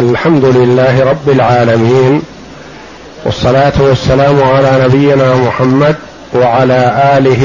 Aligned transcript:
الحمد 0.00 0.44
لله 0.44 1.04
رب 1.04 1.28
العالمين 1.28 2.22
والصلاة 3.24 3.82
والسلام 3.82 4.42
على 4.42 4.84
نبينا 4.84 5.36
محمد 5.36 5.96
وعلى 6.34 6.80
آله 7.18 7.44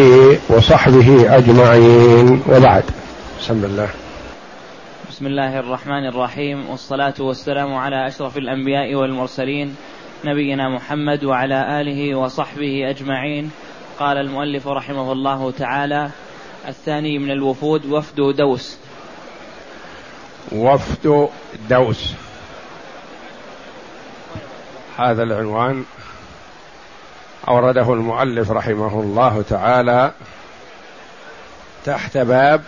وصحبه 0.49 1.37
أجمعين 1.37 2.43
وبعد. 2.49 2.83
بسم 3.39 3.63
الله. 3.65 3.89
بسم 5.09 5.27
الله 5.27 5.59
الرحمن 5.59 6.07
الرحيم 6.07 6.69
والصلاة 6.69 7.13
والسلام 7.19 7.73
على 7.73 8.07
أشرف 8.07 8.37
الأنبياء 8.37 8.95
والمرسلين 8.95 9.75
نبينا 10.25 10.69
محمد 10.69 11.23
وعلى 11.23 11.81
آله 11.81 12.15
وصحبه 12.15 12.89
أجمعين. 12.89 13.51
قال 13.99 14.17
المؤلف 14.17 14.67
رحمه 14.67 15.11
الله 15.11 15.51
تعالى 15.51 16.09
الثاني 16.67 17.19
من 17.19 17.31
الوفود 17.31 17.85
وفد 17.85 18.15
دوس. 18.37 18.77
وفد 20.51 21.29
دوس. 21.69 22.24
هذا 24.97 25.23
العنوان 25.23 25.83
أورده 27.47 27.93
المؤلف 27.93 28.51
رحمه 28.51 28.99
الله 28.99 29.43
تعالى 29.49 30.11
تحت 31.85 32.17
باب 32.17 32.61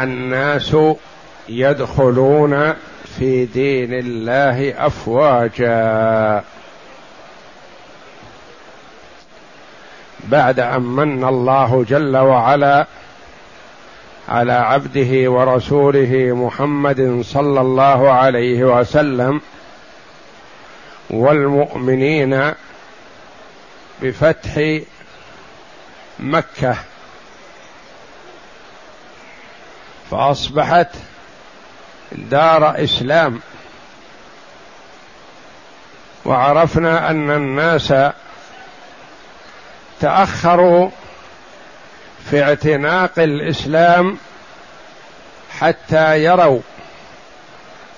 الناس 0.00 0.76
يدخلون 1.48 2.74
في 3.18 3.44
دين 3.44 3.94
الله 3.94 4.86
أفواجا. 4.86 6.44
بعد 10.28 10.60
أن 10.60 10.82
من 10.82 11.24
الله 11.24 11.84
جل 11.88 12.16
وعلا 12.16 12.86
على 14.28 14.52
عبده 14.52 15.30
ورسوله 15.30 16.32
محمد 16.34 17.20
صلى 17.24 17.60
الله 17.60 18.10
عليه 18.10 18.64
وسلم 18.64 19.40
والمؤمنين 21.10 22.52
بفتح 24.02 24.78
مكة 26.18 26.76
فأصبحت 30.10 30.88
دار 32.12 32.84
إسلام. 32.84 33.40
وعرفنا 36.24 37.10
أن 37.10 37.30
الناس 37.30 37.94
تأخروا 40.00 40.90
في 42.30 42.42
اعتناق 42.42 43.18
الإسلام 43.18 44.18
حتى 45.60 46.24
يروا 46.24 46.60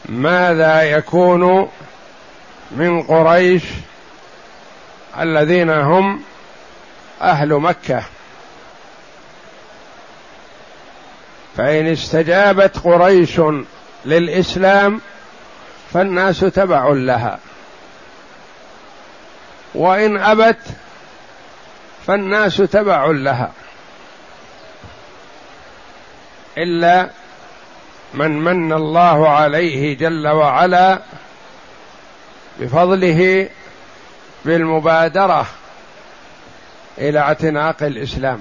ماذا 0.04 0.82
يكون 0.82 1.70
من 2.70 3.02
قريش 3.02 3.62
الذين 5.18 5.70
هم 5.70 6.22
أهل 7.22 7.54
مكة. 7.54 8.02
فإن 11.56 11.86
استجابت 11.86 12.78
قريش 12.78 13.40
للإسلام 14.04 15.00
فالناس 15.92 16.40
تبع 16.40 16.88
لها. 16.88 17.38
وإن 19.74 20.16
أبت 20.16 20.60
فالناس 22.06 22.56
تبع 22.56 23.06
لها. 23.06 23.52
إلا 26.58 27.10
من 28.14 28.40
من 28.40 28.72
الله 28.72 29.28
عليه 29.28 29.96
جل 29.96 30.28
وعلا 30.28 31.00
بفضله 32.60 33.48
بالمبادرة 34.44 35.46
إلى 36.98 37.18
اعتناق 37.18 37.82
الإسلام. 37.82 38.40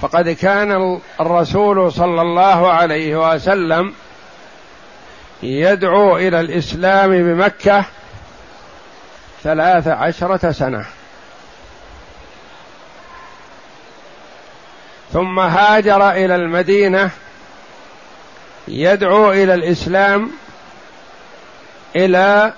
فقد 0.00 0.28
كان 0.28 1.00
الرسول 1.20 1.92
صلى 1.92 2.22
الله 2.22 2.70
عليه 2.70 3.34
وسلم 3.34 3.94
يدعو 5.42 6.16
إلى 6.16 6.40
الإسلام 6.40 7.10
بمكة 7.10 7.84
ثلاث 9.42 9.88
عشرة 9.88 10.52
سنة. 10.52 10.86
ثم 15.12 15.38
هاجر 15.38 16.10
إلى 16.10 16.34
المدينة 16.34 17.10
يدعو 18.68 19.32
إلى 19.32 19.54
الإسلام 19.54 20.30
إلى 21.96 22.52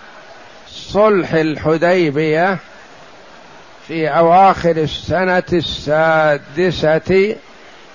صلح 0.69 1.33
الحديبية 1.33 2.59
في 3.89 4.09
أواخر 4.09 4.71
السنة 4.71 5.43
السادسة 5.53 7.37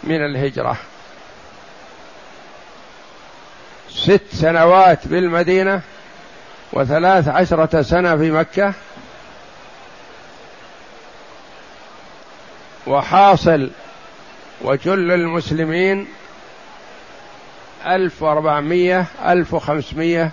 من 0.03 0.25
الهجرة. 0.25 0.77
ست 3.89 4.21
سنوات 4.33 5.07
بالمدينة 5.07 5.81
وثلاث 6.73 7.27
عشرة 7.27 7.81
سنة 7.81 8.15
في 8.17 8.31
مكة. 8.31 8.73
وحاصل 12.87 13.69
وجل 14.61 15.11
المسلمين 15.11 16.07
ألف 17.85 18.23
وأربعمية 18.23 19.05
ألف 19.25 19.53
وخمسمية 19.53 20.31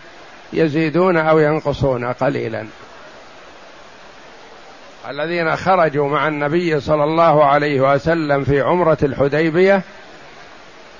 يزيدون 0.54 1.16
أو 1.16 1.38
ينقصون 1.38 2.12
قليلا. 2.12 2.66
الذين 5.08 5.56
خرجوا 5.56 6.08
مع 6.08 6.28
النبي 6.28 6.80
صلى 6.80 7.04
الله 7.04 7.44
عليه 7.44 7.80
وسلم 7.80 8.44
في 8.44 8.60
عمرة 8.60 8.98
الحديبية 9.02 9.82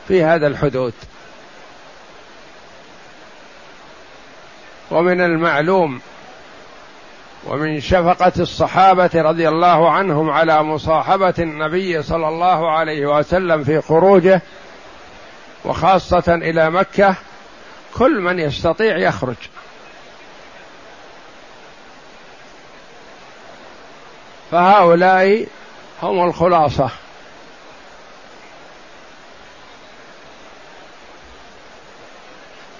في 0.09 0.23
هذا 0.23 0.47
الحدود. 0.47 0.95
ومن 4.91 5.21
المعلوم 5.21 6.01
ومن 7.47 7.81
شفقة 7.81 8.33
الصحابة 8.39 9.11
رضي 9.15 9.49
الله 9.49 9.91
عنهم 9.91 10.31
على 10.31 10.63
مصاحبة 10.63 11.35
النبي 11.39 12.03
صلى 12.03 12.29
الله 12.29 12.71
عليه 12.71 13.07
وسلم 13.07 13.65
في 13.65 13.81
خروجه 13.81 14.43
وخاصة 15.65 16.35
إلى 16.35 16.71
مكة 16.71 17.17
كل 17.99 18.21
من 18.21 18.39
يستطيع 18.39 18.97
يخرج. 18.99 19.37
فهؤلاء 24.51 25.47
هم 26.03 26.29
الخلاصة. 26.29 26.91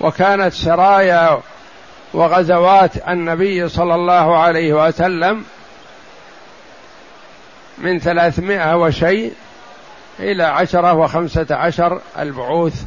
وكانت 0.01 0.53
سرايا 0.53 1.41
وغزوات 2.13 3.09
النبي 3.09 3.69
صلى 3.69 3.95
الله 3.95 4.39
عليه 4.39 4.87
وسلم 4.87 5.45
من 7.79 7.99
ثلاثمائة 7.99 8.77
وشيء 8.77 9.35
إلى 10.19 10.43
عشرة 10.45 10.93
وخمسة 10.93 11.47
عشر 11.51 12.01
البعوث 12.19 12.83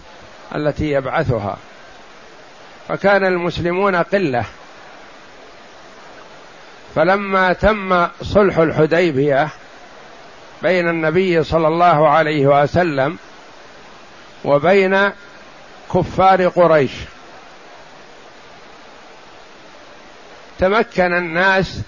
التي 0.55 0.91
يبعثها. 0.91 1.57
فكان 2.87 3.25
المسلمون 3.25 3.95
قلة. 3.95 4.45
فلما 6.95 7.53
تم 7.53 8.07
صلح 8.21 8.57
الحديبية 8.57 9.49
بين 10.61 10.89
النبي 10.89 11.43
صلى 11.43 11.67
الله 11.67 12.09
عليه 12.09 12.47
وسلم 12.47 13.17
وبين 14.45 15.11
كفار 15.93 16.47
قريش 16.47 16.91
تمكن 20.59 21.13
الناس 21.13 21.81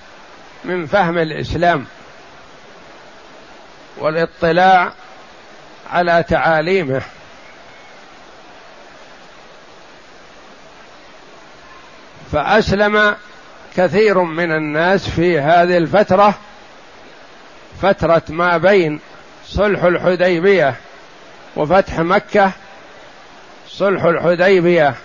من 0.65 0.85
فهم 0.85 1.17
الإسلام 1.17 1.85
والاطلاع 3.97 4.91
على 5.91 6.23
تعاليمه. 6.29 7.01
فأسلم 12.31 13.15
كثير 13.77 14.19
من 14.19 14.51
الناس 14.51 15.09
في 15.09 15.39
هذه 15.39 15.77
الفترة 15.77 16.33
فترة 17.81 18.21
ما 18.29 18.57
بين 18.57 18.99
صلح 19.47 19.83
الحديبية 19.83 20.75
وفتح 21.55 21.99
مكة. 21.99 22.51
صلح 23.69 24.03
الحديبية 24.03 24.95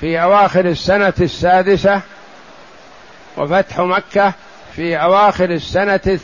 في 0.00 0.22
أواخر 0.22 0.64
السنة 0.64 1.12
السادسة 1.20 2.00
وفتح 3.36 3.78
مكة 3.78 4.32
في 4.76 4.96
أواخر 4.96 5.50
السنة 5.50 6.18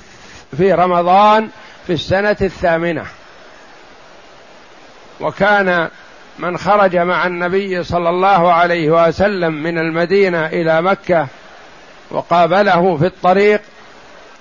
في 0.57 0.73
رمضان 0.73 1.49
في 1.87 1.93
السنة 1.93 2.37
الثامنة. 2.41 3.07
وكان 5.21 5.89
من 6.39 6.59
خرج 6.59 6.97
مع 6.97 7.27
النبي 7.27 7.85
صلى 7.85 8.09
الله 8.09 8.53
عليه 8.53 9.09
وسلم 9.09 9.53
من 9.63 9.79
المدينة 9.79 10.47
إلى 10.47 10.83
مكة 10.83 11.27
وقابله 12.11 12.97
في 12.97 13.07
الطريق 13.07 13.61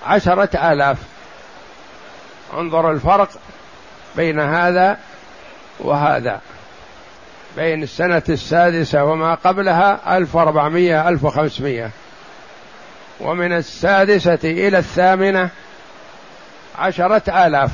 عشرة 0.06 0.72
آلاف. 0.72 0.98
انظر 2.54 2.90
الفرق 2.90 3.28
بين 4.16 4.40
هذا 4.40 4.98
وهذا. 5.80 6.40
بين 7.56 7.82
السنة 7.82 8.22
السادسة 8.28 9.04
وما 9.04 9.34
قبلها 9.34 10.16
ألف 10.16 10.36
وأربعمائة 10.36 11.08
ألف 11.08 11.24
وخمسمائة 11.24 11.90
ومن 13.20 13.52
السادسة 13.52 14.38
إلى 14.44 14.78
الثامنة 14.78 15.50
عشرة 16.78 17.46
آلاف. 17.46 17.70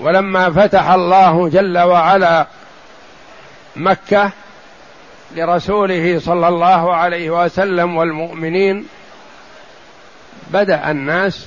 ولما 0.00 0.50
فتح 0.50 0.90
الله 0.90 1.48
جل 1.48 1.78
وعلا 1.78 2.46
مكة 3.76 4.30
لرسوله 5.36 6.18
صلى 6.18 6.48
الله 6.48 6.94
عليه 6.94 7.44
وسلم 7.44 7.96
والمؤمنين 7.96 8.86
بدأ 10.50 10.90
الناس 10.90 11.46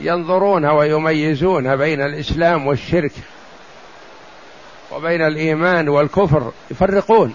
ينظرون 0.00 0.66
ويميزون 0.66 1.76
بين 1.76 2.00
الإسلام 2.00 2.66
والشرك 2.66 3.12
وبين 4.92 5.22
الإيمان 5.22 5.88
والكفر 5.88 6.52
يفرقون 6.70 7.34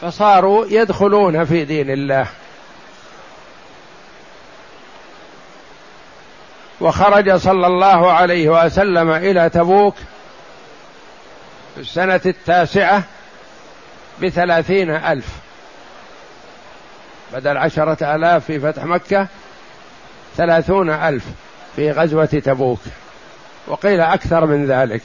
فصاروا 0.00 0.66
يدخلون 0.68 1.44
في 1.44 1.64
دين 1.64 1.90
الله. 1.90 2.26
وخرج 6.82 7.36
صلى 7.36 7.66
الله 7.66 8.12
عليه 8.12 8.48
وسلم 8.48 9.10
إلى 9.10 9.50
تبوك 9.50 9.94
في 11.74 11.80
السنة 11.80 12.20
التاسعة 12.26 13.02
بثلاثين 14.22 14.90
ألف. 14.90 15.26
بدل 17.32 17.56
عشرة 17.56 18.14
آلاف 18.14 18.44
في 18.44 18.60
فتح 18.60 18.84
مكة 18.84 19.26
ثلاثون 20.36 20.90
ألف 20.90 21.24
في 21.76 21.90
غزوة 21.90 22.24
تبوك. 22.24 22.80
وقيل 23.66 24.00
أكثر 24.00 24.46
من 24.46 24.66
ذلك. 24.66 25.02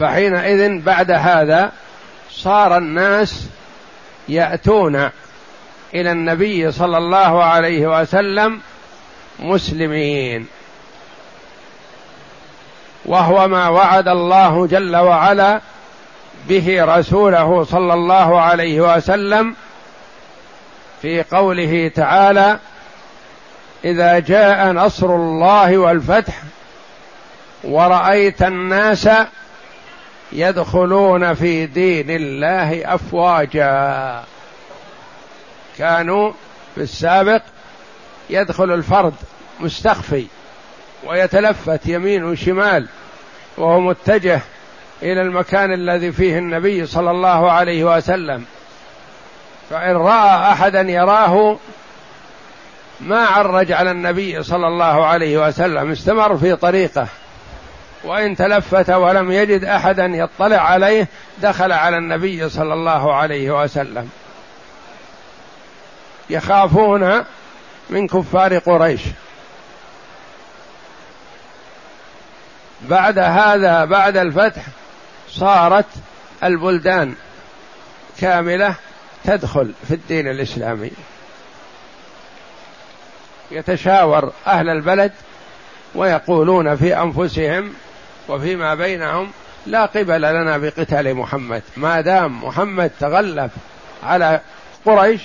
فحينئذ 0.00 0.78
بعد 0.78 1.10
هذا 1.10 1.72
صار 2.30 2.76
الناس 2.76 3.46
يأتون 4.28 5.10
إلى 5.94 6.12
النبي 6.12 6.72
صلى 6.72 6.98
الله 6.98 7.44
عليه 7.44 8.00
وسلم 8.00 8.60
مسلمين. 9.38 10.46
وهو 13.04 13.48
ما 13.48 13.68
وعد 13.68 14.08
الله 14.08 14.66
جل 14.66 14.96
وعلا 14.96 15.60
به 16.48 16.84
رسوله 16.84 17.64
صلى 17.64 17.94
الله 17.94 18.40
عليه 18.40 18.96
وسلم 18.96 19.54
في 21.02 21.22
قوله 21.22 21.90
تعالى 21.94 22.58
إذا 23.84 24.18
جاء 24.18 24.72
نصر 24.72 25.14
الله 25.14 25.78
والفتح 25.78 26.34
ورأيت 27.64 28.42
الناس 28.42 29.08
يدخلون 30.32 31.34
في 31.34 31.66
دين 31.66 32.10
الله 32.10 32.94
افواجا 32.94 34.22
كانوا 35.80 36.32
في 36.74 36.80
السابق 36.80 37.42
يدخل 38.30 38.74
الفرد 38.74 39.14
مستخفي 39.60 40.26
ويتلفت 41.06 41.86
يمين 41.86 42.24
وشمال 42.24 42.86
وهو 43.56 43.80
متجه 43.80 44.40
إلى 45.02 45.22
المكان 45.22 45.72
الذي 45.72 46.12
فيه 46.12 46.38
النبي 46.38 46.86
صلى 46.86 47.10
الله 47.10 47.52
عليه 47.52 47.96
وسلم. 47.96 48.44
فإن 49.70 49.96
رأى 49.96 50.52
أحدا 50.52 50.80
يراه 50.80 51.56
ما 53.00 53.26
عرج 53.26 53.72
على 53.72 53.90
النبي 53.90 54.42
صلى 54.42 54.66
الله 54.66 55.06
عليه 55.06 55.48
وسلم 55.48 55.90
استمر 55.90 56.36
في 56.36 56.56
طريقه. 56.56 57.06
وإن 58.04 58.36
تلفت 58.36 58.90
ولم 58.90 59.32
يجد 59.32 59.64
أحدا 59.64 60.04
يطلع 60.04 60.60
عليه 60.60 61.08
دخل 61.42 61.72
على 61.72 61.96
النبي 61.98 62.48
صلى 62.48 62.74
الله 62.74 63.14
عليه 63.14 63.62
وسلم. 63.62 64.10
يخافون 66.30 67.24
من 67.90 68.06
كفار 68.06 68.58
قريش. 68.58 69.00
بعد 72.82 73.18
هذا 73.18 73.84
بعد 73.84 74.16
الفتح 74.16 74.62
صارت 75.28 75.86
البلدان 76.44 77.14
كاملة 78.20 78.74
تدخل 79.24 79.72
في 79.88 79.94
الدين 79.94 80.28
الإسلامي. 80.28 80.90
يتشاور 83.50 84.32
أهل 84.46 84.68
البلد 84.68 85.12
ويقولون 85.94 86.76
في 86.76 86.96
أنفسهم 87.02 87.72
وفيما 88.28 88.74
بينهم 88.74 89.30
لا 89.66 89.86
قبل 89.86 90.20
لنا 90.20 90.58
بقتال 90.58 91.14
محمد 91.14 91.62
ما 91.76 92.00
دام 92.00 92.44
محمد 92.44 92.90
تغلب 93.00 93.50
على 94.02 94.40
قريش 94.84 95.20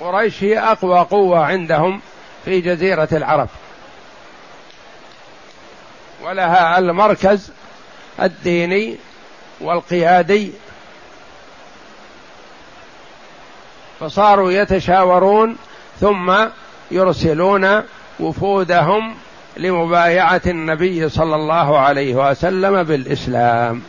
قريش 0.00 0.44
هي 0.44 0.58
أقوى 0.58 1.00
قوة 1.00 1.44
عندهم 1.44 2.00
في 2.44 2.60
جزيرة 2.60 3.08
العرب. 3.12 3.48
ولها 6.22 6.78
المركز 6.78 7.52
الديني 8.22 8.96
والقيادي. 9.60 10.52
فصاروا 14.00 14.52
يتشاورون 14.52 15.56
ثم 16.00 16.34
يرسلون 16.90 17.82
وفودهم 18.20 19.14
لمبايعة 19.56 20.42
النبي 20.46 21.08
صلى 21.08 21.34
الله 21.34 21.78
عليه 21.78 22.14
وسلم 22.14 22.82
بالإسلام. 22.82 23.82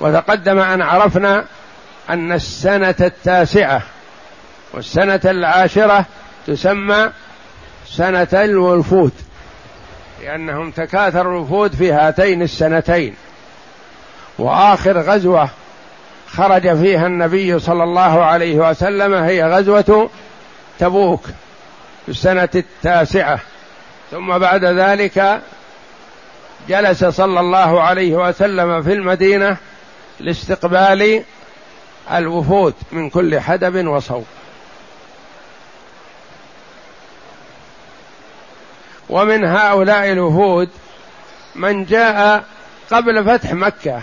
وتقدم 0.00 0.58
أن 0.58 0.82
عرفنا 0.82 1.44
أن 2.10 2.32
السنة 2.32 2.94
التاسعة 3.00 3.82
والسنة 4.74 5.20
العاشرة 5.24 6.04
تسمى 6.46 7.10
سنة 7.86 8.28
الوفود 8.32 9.12
لأنهم 10.22 10.70
تكاثر 10.70 11.20
الوفود 11.20 11.74
في 11.74 11.92
هاتين 11.92 12.42
السنتين. 12.42 13.14
وآخر 14.38 15.00
غزوة 15.00 15.48
خرج 16.28 16.76
فيها 16.76 17.06
النبي 17.06 17.58
صلى 17.58 17.84
الله 17.84 18.24
عليه 18.24 18.70
وسلم 18.70 19.14
هي 19.14 19.44
غزوة 19.44 20.10
تبوك 20.78 21.24
في 22.04 22.08
السنة 22.08 22.48
التاسعة. 22.54 23.40
ثم 24.10 24.38
بعد 24.38 24.64
ذلك 24.64 25.40
جلس 26.68 27.04
صلى 27.04 27.40
الله 27.40 27.82
عليه 27.82 28.14
وسلم 28.14 28.82
في 28.82 28.92
المدينة 28.92 29.56
لاستقبال 30.20 31.22
الوفود 32.12 32.74
من 32.92 33.10
كل 33.10 33.40
حدب 33.40 33.86
وصوب. 33.86 34.26
ومن 39.08 39.44
هؤلاء 39.44 40.12
الوفود 40.12 40.68
من 41.54 41.84
جاء 41.84 42.44
قبل 42.90 43.24
فتح 43.24 43.52
مكة 43.52 44.02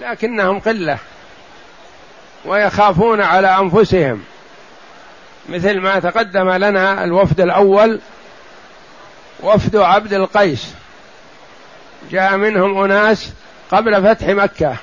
لكنهم 0.00 0.60
قلة 0.60 0.98
ويخافون 2.44 3.20
على 3.20 3.58
أنفسهم. 3.58 4.22
مثل 5.48 5.80
ما 5.80 5.98
تقدم 5.98 6.50
لنا 6.50 7.04
الوفد 7.04 7.40
الأول 7.40 8.00
وفد 9.40 9.76
عبد 9.76 10.12
القيس. 10.12 10.74
جاء 12.10 12.36
منهم 12.36 12.82
أناس 12.82 13.32
قبل 13.70 14.02
فتح 14.02 14.28
مكة. 14.28 14.76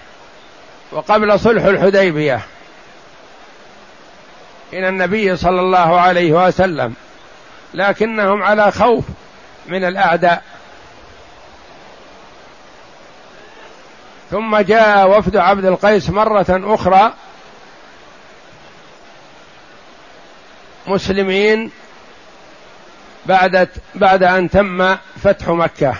وقبل 0.92 1.40
صلح 1.40 1.64
الحديبية. 1.64 2.42
إلى 4.74 4.90
النبي 4.90 5.38
صلى 5.38 5.60
الله 5.62 6.00
عليه 6.00 6.48
وسلم. 6.48 6.96
لكنهم 7.74 8.44
على 8.44 8.72
خوف 8.72 9.04
من 9.68 9.84
الأعداء. 9.84 10.44
ثم 14.32 14.58
جاء 14.58 15.10
وفد 15.18 15.36
عبد 15.36 15.66
القيس 15.66 16.10
مرة 16.10 16.46
أخرى. 16.50 17.14
مسلمين 20.88 21.72
بعد 23.26 23.70
بعد 23.96 24.24
أن 24.24 24.50
تم 24.50 24.96
فتح 25.24 25.48
مكة. 25.48 25.96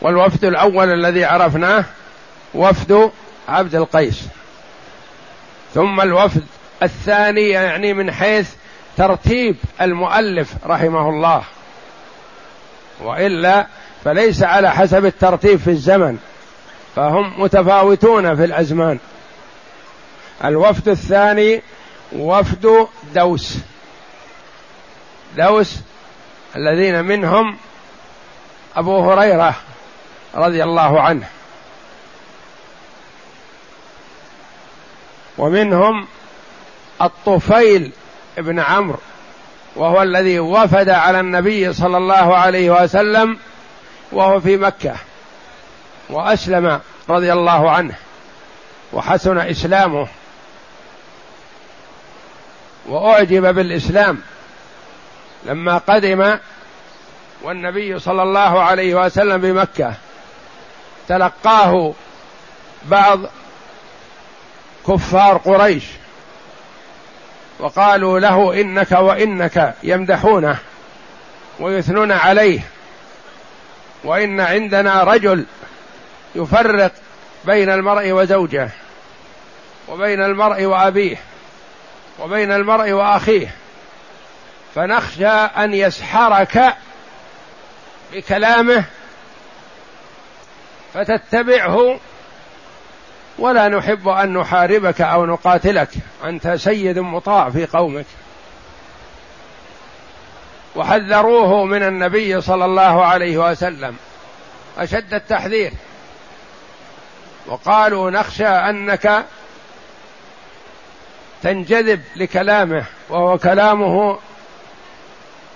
والوفد 0.00 0.44
الأول 0.44 0.92
الذي 0.92 1.24
عرفناه 1.24 1.84
وفد 2.54 3.10
عبد 3.48 3.74
القيس. 3.74 4.22
ثم 5.74 6.00
الوفد 6.00 6.44
الثاني 6.82 7.48
يعني 7.48 7.94
من 7.94 8.12
حيث 8.12 8.50
ترتيب 8.96 9.56
المؤلف 9.80 10.54
رحمه 10.66 11.08
الله. 11.08 11.42
وإلا 13.00 13.66
فليس 14.04 14.42
على 14.42 14.70
حسب 14.70 15.04
الترتيب 15.04 15.58
في 15.58 15.70
الزمن 15.70 16.18
فهم 16.96 17.42
متفاوتون 17.42 18.36
في 18.36 18.44
الأزمان. 18.44 18.98
الوفد 20.44 20.88
الثاني 20.88 21.62
وفد 22.12 22.86
دوس. 23.14 23.58
دوس 25.36 25.76
الذين 26.56 27.04
منهم 27.04 27.56
أبو 28.76 29.10
هريرة 29.10 29.54
رضي 30.34 30.64
الله 30.64 31.00
عنه. 31.00 31.28
ومنهم 35.38 36.06
الطفيل 37.02 37.92
بن 38.38 38.60
عمرو 38.60 38.98
وهو 39.76 40.02
الذي 40.02 40.38
وفد 40.38 40.88
على 40.88 41.20
النبي 41.20 41.72
صلى 41.72 41.96
الله 41.96 42.36
عليه 42.36 42.82
وسلم 42.82 43.38
وهو 44.12 44.40
في 44.40 44.56
مكة 44.56 44.96
وأسلم 46.10 46.80
رضي 47.08 47.32
الله 47.32 47.70
عنه 47.70 47.94
وحسن 48.92 49.38
إسلامه 49.38 50.08
وأعجب 52.86 53.54
بالإسلام 53.54 54.20
لما 55.44 55.78
قدم 55.78 56.38
والنبي 57.42 57.98
صلى 57.98 58.22
الله 58.22 58.62
عليه 58.62 58.94
وسلم 58.94 59.40
بمكة 59.40 59.94
تلقاه 61.08 61.92
بعض 62.84 63.20
كفار 64.88 65.36
قريش. 65.36 65.84
وقالوا 67.58 68.20
له 68.20 68.60
إنك 68.60 68.92
وإنك 68.92 69.74
يمدحونه 69.82 70.58
ويثنون 71.60 72.12
عليه. 72.12 72.60
وإن 74.04 74.40
عندنا 74.40 75.04
رجل 75.04 75.46
يفرق 76.34 76.92
بين 77.44 77.70
المرء 77.70 78.10
وزوجه 78.12 78.70
وبين 79.88 80.20
المرء 80.22 80.64
وأبيه 80.64 81.16
وبين 82.18 82.52
المرء 82.52 82.92
وأخيه. 82.92 83.54
فنخشى 84.74 85.28
أن 85.28 85.74
يسحرك 85.74 86.74
بكلامه 88.12 88.84
فتتبعه 90.94 92.00
ولا 93.38 93.68
نحب 93.68 94.08
أن 94.08 94.32
نحاربك 94.32 95.00
أو 95.00 95.26
نقاتلك. 95.26 95.88
أنت 96.24 96.48
سيد 96.48 96.98
مطاع 96.98 97.50
في 97.50 97.66
قومك. 97.66 98.06
وحذروه 100.76 101.64
من 101.64 101.82
النبي 101.82 102.40
صلى 102.40 102.64
الله 102.64 103.04
عليه 103.04 103.50
وسلم. 103.50 103.96
أشد 104.78 105.14
التحذير. 105.14 105.72
وقالوا 107.46 108.10
نخشى 108.10 108.46
أنك 108.46 109.24
تنجذب 111.42 112.02
لكلامه 112.16 112.84
وهو 113.08 113.38
كلامه 113.38 114.18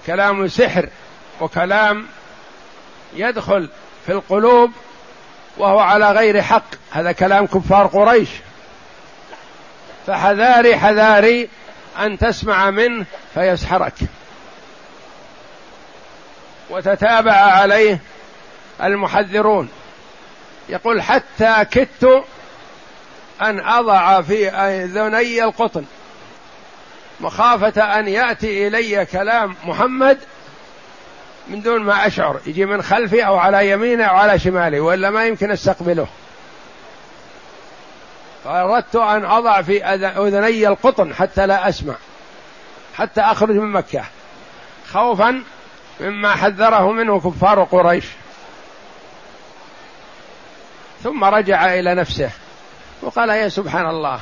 كلام 0.07 0.49
سحر 0.49 0.89
وكلام 1.41 2.07
يدخل 3.15 3.69
في 4.07 4.13
القلوب 4.13 4.71
وهو 5.57 5.79
على 5.79 6.13
غير 6.13 6.43
حق. 6.43 6.65
هذا 6.91 7.13
كلام 7.13 7.47
كفار 7.47 7.87
قريش. 7.87 8.29
فحذاري 10.07 10.77
حذاري 10.77 11.49
أن 11.99 12.19
تسمع 12.19 12.71
منه 12.71 13.07
فيسحرك. 13.35 13.95
وتتابع 16.71 17.33
عليه 17.33 17.99
المحذرون. 18.83 19.69
يقول 20.69 21.03
حتى 21.03 21.65
كدت 21.71 22.25
أن 23.43 23.61
أضع 23.61 24.23
في 24.23 24.49
اذني 24.49 25.45
القطن. 25.45 25.85
مخافة 27.21 27.99
أن 27.99 28.09
يأتي 28.09 28.69
إلي 28.69 29.07
كلام 29.07 29.55
محمد 29.65 30.19
من 31.49 31.63
دون 31.63 31.83
ما 31.83 32.07
أشعر 32.07 32.41
يجي 32.47 32.67
من 32.67 32.83
خلفي 32.83 33.27
أو 33.27 33.37
على 33.37 33.71
يميني 33.71 34.11
أو 34.11 34.17
على 34.17 34.39
شمالي 34.39 34.81
وإلا 34.81 35.11
ما 35.11 35.27
يمكن 35.27 35.51
أستقبله. 35.51 36.07
فأردت 38.45 38.97
أن 38.97 39.25
أضع 39.25 39.63
في 39.63 39.85
أذني 39.85 40.69
القطن 40.69 41.15
حتى 41.15 41.47
لا 41.47 41.69
أسمع 41.69 41.95
حتى 42.95 43.21
أخرج 43.21 43.57
من 43.57 43.73
مكة 43.73 44.05
خوفا 44.93 45.43
مما 46.01 46.35
حذره 46.35 46.93
منه 46.93 47.21
كفار 47.21 47.65
قريش. 47.65 48.05
ثم 51.03 51.25
رجع 51.25 51.75
إلى 51.75 51.95
نفسه 51.95 52.31
وقال 53.03 53.29
يا 53.29 53.49
سبحان 53.49 53.87
الله 53.87 54.21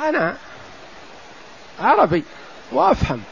أنا 0.00 0.36
عربي 1.80 2.24
وأفهم 2.72 3.22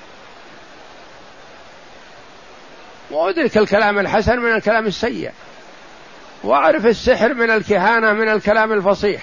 وأدرك 3.10 3.58
الكلام 3.58 3.98
الحسن 3.98 4.38
من 4.38 4.52
الكلام 4.52 4.86
السيء. 4.86 5.30
وأعرف 6.44 6.86
السحر 6.86 7.34
من 7.34 7.50
الكهانة 7.50 8.12
من 8.12 8.28
الكلام 8.28 8.72
الفصيح. 8.72 9.22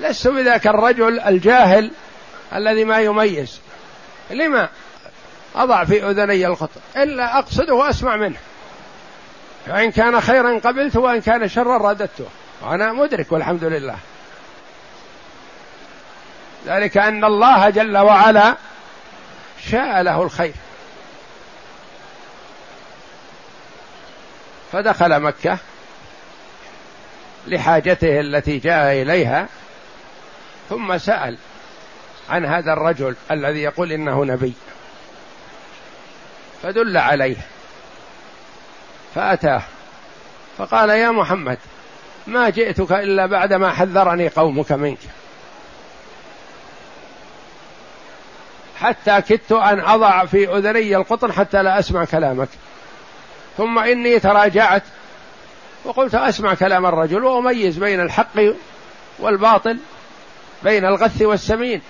لست 0.00 0.28
بذاك 0.28 0.66
الرجل 0.66 1.20
الجاهل 1.20 1.90
الذي 2.54 2.84
ما 2.84 3.00
يميز. 3.00 3.60
لما 4.30 4.68
أضع 5.56 5.84
في 5.84 6.10
أذني 6.10 6.46
الخطأ؟ 6.46 6.80
إلا 6.96 7.38
أقصده 7.38 7.74
وأسمع 7.74 8.16
منه. 8.16 8.36
فإن 9.66 9.90
كان 9.90 10.20
خيرا 10.20 10.58
قبلته 10.58 11.00
وإن 11.00 11.20
كان 11.20 11.48
شرا 11.48 11.90
رددته. 11.90 12.26
وأنا 12.62 12.92
مدرك 12.92 13.32
والحمد 13.32 13.64
لله. 13.64 13.96
ذلك 16.66 16.98
أن 16.98 17.24
الله 17.24 17.70
جل 17.70 17.96
وعلا 17.96 18.56
شاء 19.70 20.02
له 20.02 20.22
الخير. 20.22 20.54
فدخل 24.72 25.20
مكة 25.20 25.58
لحاجته 27.46 28.20
التي 28.20 28.58
جاء 28.58 29.02
إليها 29.02 29.48
ثم 30.70 30.98
سأل 30.98 31.36
عن 32.30 32.44
هذا 32.44 32.72
الرجل 32.72 33.16
الذي 33.30 33.62
يقول 33.62 33.92
إنه 33.92 34.24
نبي. 34.24 34.52
فدل 36.62 36.96
عليه 36.96 37.36
فأتاه 39.14 39.62
فقال 40.58 40.90
يا 40.90 41.10
محمد 41.10 41.58
ما 42.26 42.50
جئتك 42.50 42.92
إلا 42.92 43.26
بعدما 43.26 43.72
حذرني 43.72 44.28
قومك 44.28 44.72
منك. 44.72 44.98
حتى 48.80 49.22
كدت 49.22 49.52
أن 49.52 49.80
أضع 49.80 50.24
في 50.24 50.56
أذني 50.56 50.96
القطن 50.96 51.32
حتى 51.32 51.62
لا 51.62 51.78
أسمع 51.78 52.04
كلامك. 52.04 52.48
ثم 53.56 53.78
إني 53.78 54.18
تراجعت 54.18 54.82
وقلت 55.84 56.14
أسمع 56.14 56.54
كلام 56.54 56.86
الرجل 56.86 57.24
وأميز 57.24 57.78
بين 57.78 58.00
الحق 58.00 58.40
والباطل 59.18 59.78
بين 60.62 60.84
الغث 60.84 61.22
والسمين 61.22 61.82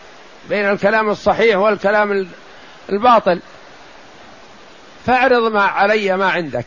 بين 0.49 0.71
الكلام 0.71 1.09
الصحيح 1.09 1.57
والكلام 1.57 2.29
الباطل. 2.91 3.41
فاعرض 5.07 5.53
ما 5.53 5.63
علي 5.63 6.17
ما 6.17 6.31
عندك. 6.31 6.67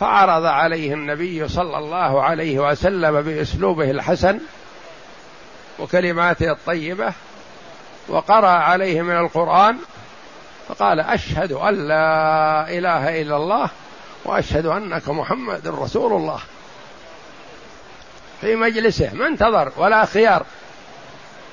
فعرض 0.00 0.44
عليه 0.44 0.94
النبي 0.94 1.48
صلى 1.48 1.78
الله 1.78 2.22
عليه 2.22 2.58
وسلم 2.58 3.22
بأسلوبه 3.22 3.90
الحسن 3.90 4.40
وكلماته 5.78 6.50
الطيبة 6.50 7.12
وقرأ 8.08 8.48
عليه 8.48 9.02
من 9.02 9.16
القرآن 9.16 9.78
فقال 10.68 11.00
أشهد 11.00 11.52
أن 11.52 11.88
لا 11.88 12.68
إله 12.68 13.22
إلا 13.22 13.36
الله 13.36 13.70
وأشهد 14.24 14.66
أنك 14.66 15.08
محمد 15.08 15.68
رسول 15.68 16.12
الله. 16.12 16.40
في 18.40 18.56
مجلسه 18.56 19.14
ما 19.14 19.26
انتظر 19.26 19.72
ولا 19.76 20.04
خيار 20.04 20.46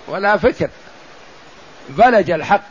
ولا 0.08 0.38
فكر 0.38 0.70
بلج 1.90 2.32
الحق. 2.32 2.64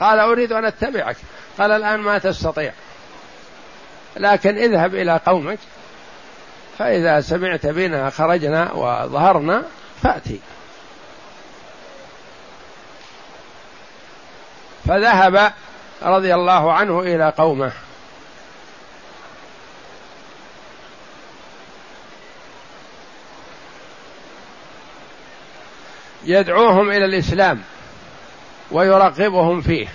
قال 0.00 0.18
أريد 0.18 0.52
أن 0.52 0.64
أتبعك. 0.64 1.16
قال 1.58 1.72
الآن 1.72 2.00
ما 2.00 2.18
تستطيع. 2.18 2.72
لكن 4.16 4.56
اذهب 4.58 4.94
إلى 4.94 5.20
قومك 5.26 5.58
فإذا 6.78 7.20
سمعت 7.20 7.66
بنا 7.66 8.10
خرجنا 8.10 8.72
وظهرنا 8.72 9.62
فأتي. 10.02 10.40
فذهب 14.88 15.52
رضي 16.02 16.34
الله 16.34 16.72
عنه 16.72 17.00
إلى 17.00 17.32
قومه. 17.38 17.72
يدعوهم 26.24 26.90
إلى 26.90 27.04
الإسلام 27.04 27.62
ويرغبهم 28.70 29.60
فيه 29.60 29.88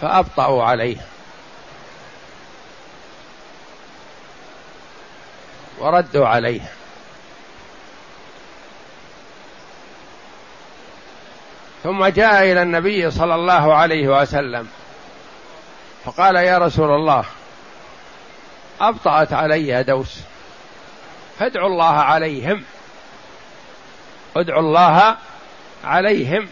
فأبطأوا 0.00 0.64
عليه. 0.64 0.96
وردوا 5.78 6.26
عليه. 6.26 6.72
ثم 11.84 12.06
جاء 12.06 12.52
إلى 12.52 12.62
النبي 12.62 13.10
صلى 13.10 13.34
الله 13.34 13.74
عليه 13.74 14.08
وسلم 14.08 14.68
فقال 16.04 16.36
يا 16.36 16.58
رسول 16.58 16.90
الله 16.90 17.24
أبطأت 18.80 19.32
علي 19.32 19.82
دوس 19.82 20.20
فادعوا 21.38 21.68
الله 21.68 21.94
عليهم 21.94 22.64
ادعوا 24.36 24.60
الله 24.60 25.16
عليهم 25.84 26.48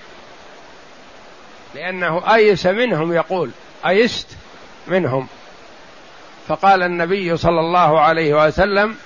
لأنه 1.74 2.34
أيس 2.34 2.66
منهم 2.66 3.12
يقول 3.12 3.50
أيست 3.86 4.28
منهم. 4.86 5.28
فقال 6.48 6.82
النبي 6.82 7.36
صلى 7.36 7.60
الله 7.60 8.00
عليه 8.00 8.46
وسلم 8.46 8.96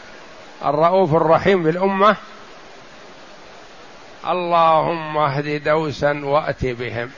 الرؤوف 0.65 1.15
الرحيم 1.15 1.63
بالأمة 1.63 2.17
اللهم 4.27 5.17
اهد 5.17 5.65
دوسا 5.65 6.21
وأت 6.25 6.65
بهم. 6.65 7.11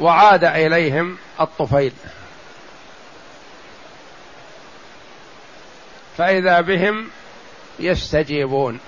وعاد 0.00 0.44
إليهم 0.44 1.18
الطفيل. 1.40 1.92
فإذا 6.18 6.60
بهم 6.60 7.10
يستجيبون. 7.78 8.80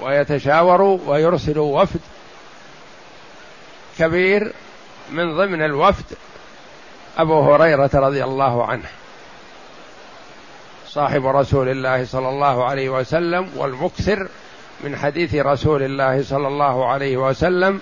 ويتشاوروا 0.00 0.98
ويرسلوا 1.06 1.82
وفد 1.82 2.00
كبير 3.98 4.52
من 5.10 5.36
ضمن 5.36 5.62
الوفد 5.62 6.04
أبو 7.18 7.54
هريرة 7.54 7.90
رضي 7.94 8.24
الله 8.24 8.66
عنه. 8.66 8.88
صاحب 10.94 11.26
رسول 11.26 11.68
الله 11.68 12.04
صلى 12.04 12.28
الله 12.28 12.64
عليه 12.64 12.88
وسلم 12.88 13.50
والمكثر 13.56 14.28
من 14.80 14.96
حديث 14.96 15.34
رسول 15.34 15.82
الله 15.82 16.22
صلى 16.22 16.48
الله 16.48 16.88
عليه 16.88 17.16
وسلم 17.16 17.80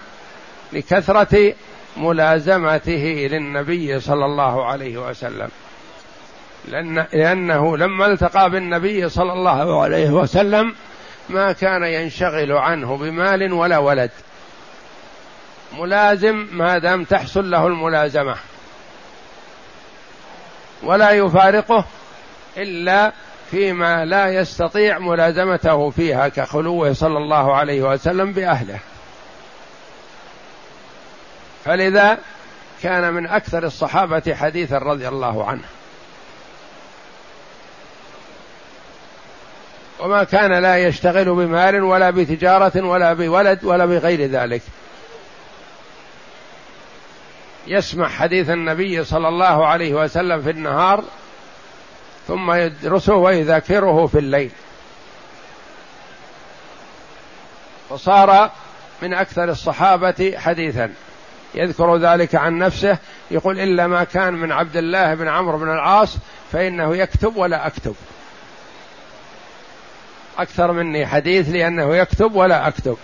لكثرة 0.73 1.55
ملازمته 1.97 3.29
للنبي 3.31 4.01
صلى 4.01 4.25
الله 4.25 4.67
عليه 4.67 5.09
وسلم. 5.09 5.49
لأن 6.69 7.07
لأنه 7.13 7.77
لما 7.77 8.07
التقى 8.07 8.51
بالنبي 8.51 9.09
صلى 9.09 9.33
الله 9.33 9.83
عليه 9.83 10.11
وسلم 10.11 10.75
ما 11.29 11.53
كان 11.53 11.83
ينشغل 11.83 12.53
عنه 12.53 12.97
بمال 12.97 13.53
ولا 13.53 13.79
ولد. 13.79 14.11
ملازم 15.79 16.47
ما 16.53 16.79
دام 16.79 17.05
تحصل 17.05 17.51
له 17.51 17.67
الملازمة. 17.67 18.37
ولا 20.83 21.11
يفارقه 21.11 21.85
إلا 22.57 23.13
فيما 23.51 24.05
لا 24.05 24.29
يستطيع 24.29 24.99
ملازمته 24.99 25.91
فيها 25.91 26.29
كخلوه 26.29 26.93
صلى 26.93 27.19
الله 27.19 27.57
عليه 27.57 27.83
وسلم 27.83 28.33
بأهله. 28.33 28.79
فلذا 31.65 32.19
كان 32.83 33.13
من 33.13 33.27
أكثر 33.27 33.65
الصحابة 33.65 34.35
حديثا 34.35 34.79
رضي 34.79 35.09
الله 35.09 35.45
عنه. 35.45 35.65
وما 40.01 40.25
كان 40.25 40.63
لا 40.63 40.79
يشتغل 40.79 41.25
بمال 41.25 41.83
ولا 41.83 42.11
بتجارة 42.11 42.87
ولا 42.87 43.13
بولد 43.13 43.65
ولا 43.65 43.87
بغير 43.87 44.31
ذلك. 44.31 44.63
يسمع 47.67 48.09
حديث 48.09 48.51
النبي 48.51 49.05
صلى 49.05 49.29
الله 49.29 49.67
عليه 49.67 49.95
وسلم 49.95 50.43
في 50.43 50.51
النهار 50.51 51.05
ثم 52.33 52.53
يدرسه 52.53 53.15
ويذاكره 53.15 54.07
في 54.07 54.19
الليل. 54.19 54.51
وصار 57.91 58.51
من 59.03 59.15
أكثر 59.15 59.45
الصحابة 59.45 60.35
حديثا. 60.37 60.93
يذكر 61.55 61.97
ذلك 61.97 62.35
عن 62.35 62.59
نفسه 62.59 62.99
يقول 63.31 63.61
إلا 63.61 63.87
ما 63.87 64.05
كان 64.05 64.35
من 64.35 64.53
عبد 64.53 64.77
الله 64.77 65.15
بن 65.15 65.29
عمرو 65.29 65.59
بن 65.59 65.71
العاص 65.71 66.17
فإنه 66.53 66.97
يكتب 66.97 67.37
ولا 67.37 67.67
أكتب. 67.67 67.95
أكثر 70.39 70.73
مني 70.73 71.07
حديث 71.07 71.49
لأنه 71.49 71.97
يكتب 71.97 72.35
ولا 72.35 72.69
أكتب. 72.69 72.97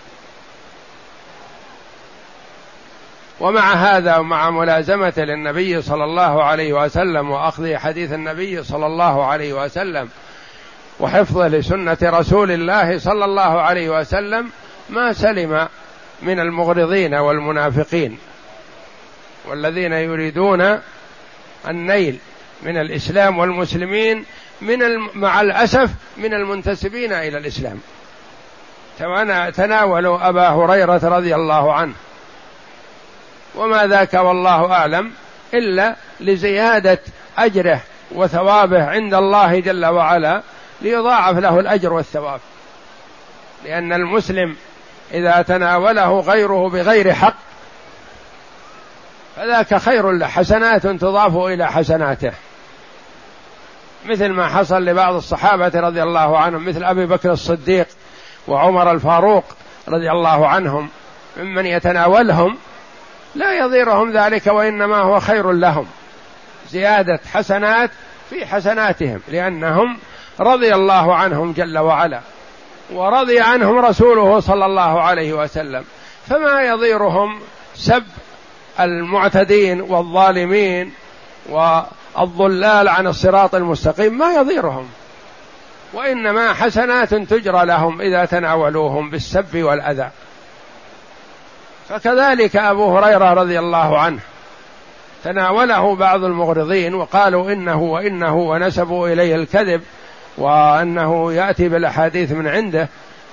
ومع 3.39 3.73
هذا 3.73 4.17
ومع 4.17 4.49
ملازمته 4.49 5.23
للنبي 5.23 5.81
صلى 5.81 6.03
الله 6.03 6.43
عليه 6.43 6.73
وسلم 6.73 7.31
وأخذ 7.31 7.75
حديث 7.75 8.13
النبي 8.13 8.63
صلى 8.63 8.85
الله 8.85 9.25
عليه 9.25 9.53
وسلم 9.53 10.09
وحفظه 10.99 11.47
لسنة 11.47 11.97
رسول 12.03 12.51
الله 12.51 12.99
صلى 12.99 13.25
الله 13.25 13.61
عليه 13.61 13.99
وسلم 13.99 14.49
ما 14.89 15.13
سلم 15.13 15.67
من 16.21 16.39
المغرضين 16.39 17.13
والمنافقين 17.13 18.17
والذين 19.45 19.93
يريدون 19.93 20.79
النيل 21.67 22.19
من 22.63 22.77
الإسلام 22.77 23.37
والمسلمين 23.37 24.25
من 24.61 24.79
مع 25.13 25.41
الأسف 25.41 25.89
من 26.17 26.33
المنتسبين 26.33 27.13
إلى 27.13 27.37
الإسلام. 27.37 27.79
تناولوا 29.51 30.29
أبا 30.29 30.49
هريرة 30.49 30.99
رضي 31.03 31.35
الله 31.35 31.73
عنه. 31.73 31.93
وما 33.59 33.87
ذاك 33.87 34.13
والله 34.13 34.71
أعلم 34.71 35.11
إلا 35.53 35.95
لزيادة 36.19 36.99
أجره 37.37 37.81
وثوابه 38.11 38.83
عند 38.85 39.13
الله 39.13 39.59
جل 39.59 39.85
وعلا 39.85 40.41
ليضاعف 40.81 41.37
له 41.37 41.59
الأجر 41.59 41.93
والثواب. 41.93 42.39
لأن 43.65 43.93
المسلم 43.93 44.55
إذا 45.13 45.41
تناوله 45.41 46.19
غيره 46.19 46.69
بغير 46.69 47.13
حق 47.13 47.35
فذاك 49.35 49.75
خير 49.75 50.11
له 50.11 50.27
حسنات 50.27 50.87
تضاف 50.87 51.35
إلى 51.35 51.71
حسناته. 51.71 52.31
مثل 54.05 54.29
ما 54.29 54.47
حصل 54.47 54.85
لبعض 54.85 55.13
الصحابة 55.13 55.79
رضي 55.79 56.03
الله 56.03 56.37
عنهم 56.37 56.65
مثل 56.65 56.83
أبي 56.83 57.05
بكر 57.05 57.31
الصديق 57.31 57.87
وعمر 58.47 58.91
الفاروق 58.91 59.43
رضي 59.87 60.11
الله 60.11 60.47
عنهم 60.47 60.89
ممن 61.37 61.65
يتناولهم 61.65 62.57
لا 63.35 63.53
يضيرهم 63.53 64.17
ذلك 64.17 64.47
وإنما 64.47 64.97
هو 64.97 65.19
خير 65.19 65.51
لهم. 65.51 65.87
زيادة 66.69 67.19
حسنات 67.33 67.91
في 68.29 68.45
حسناتهم 68.45 69.21
لأنهم 69.27 69.97
رضي 70.39 70.75
الله 70.75 71.15
عنهم 71.15 71.53
جل 71.53 71.77
وعلا 71.77 72.21
ورضي 72.93 73.39
عنهم 73.39 73.77
رسوله 73.79 74.39
صلى 74.39 74.65
الله 74.65 75.01
عليه 75.01 75.33
وسلم. 75.33 75.83
فما 76.29 76.61
يضيرهم 76.61 77.39
سب 77.75 78.03
المعتدين 78.79 79.81
والظالمين 79.81 80.93
والضلال 81.49 82.87
عن 82.87 83.07
الصراط 83.07 83.55
المستقيم 83.55 84.17
ما 84.17 84.33
يضيرهم. 84.33 84.89
وإنما 85.93 86.53
حسنات 86.53 87.13
تجرى 87.13 87.65
لهم 87.65 88.01
إذا 88.01 88.25
تناولوهم 88.25 89.09
بالسب 89.09 89.57
والأذى. 89.63 90.09
فكذلك 91.89 92.55
أبو 92.55 92.97
هريرة 92.97 93.33
رضي 93.33 93.59
الله 93.59 93.99
عنه 93.99 94.19
تناوله 95.23 95.95
بعض 95.95 96.23
المغرضين 96.23 96.93
وقالوا 96.95 97.51
إنه 97.51 97.81
وإنه 97.81 98.35
ونسبوا 98.35 99.09
إليه 99.09 99.35
الكذب 99.35 99.81
وأنه 100.37 101.33
يأتي 101.33 101.69
بالأحاديث 101.69 102.31
من 102.31 102.47
عنده 102.47 102.89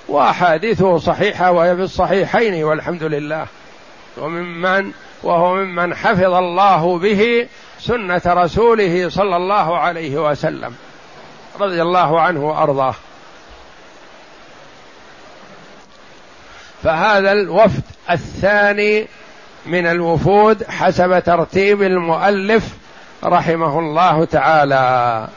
وأحاديثه 0.07 0.97
صحيحة 0.97 1.51
وهي 1.51 1.75
في 1.75 1.81
الصحيحين 1.81 2.63
والحمد 2.63 3.03
لله. 3.03 3.45
وممن 4.17 4.91
وهو 5.23 5.55
ممن 5.55 5.95
حفظ 5.95 6.33
الله 6.33 6.99
به 6.99 7.47
سنة 7.79 8.21
رسوله 8.27 9.09
صلى 9.09 9.35
الله 9.35 9.77
عليه 9.77 10.29
وسلم 10.29 10.75
رضي 11.59 11.81
الله 11.81 12.21
عنه 12.21 12.47
وأرضاه. 12.47 12.95
فهذا 16.83 17.31
الوفد 17.31 17.83
الثاني 18.11 19.07
من 19.65 19.87
الوفود 19.87 20.63
حسب 20.63 21.23
ترتيب 21.23 21.81
المؤلف 21.83 22.77
رحمه 23.23 23.79
الله 23.79 24.25
تعالى. 24.25 25.27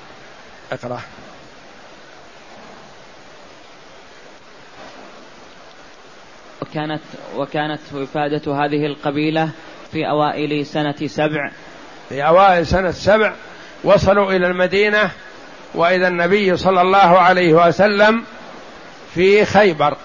اقرأ. 0.72 1.00
وكانت 6.62 7.02
وكانت 7.37 7.80
وفادة 7.94 8.54
هذه 8.54 8.87
القبيلة 8.87 9.50
في 9.92 10.09
أوائل 10.09 10.66
سنة 10.66 11.06
سبع. 11.06 11.50
في 12.09 12.26
أوائل 12.26 12.66
سنة 12.66 12.90
سبع 12.90 13.33
وصلوا 13.85 14.33
إلى 14.33 14.46
المدينة 14.46 15.11
وإذا 15.74 16.09
النبي 16.09 16.56
صلى 16.56 16.80
الله 16.80 17.18
عليه 17.18 17.54
وسلم 17.54 18.24
في 19.14 19.44
خيبر. 19.44 19.96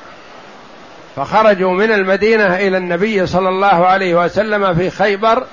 فخرجوا 1.15 1.71
من 1.71 1.91
المدينة 1.91 2.55
إلى 2.55 2.77
النبي 2.77 3.27
صلى 3.27 3.49
الله 3.49 3.67
عليه 3.67 4.25
وسلم 4.25 4.75
في 4.75 4.89
خيبر 4.89 5.45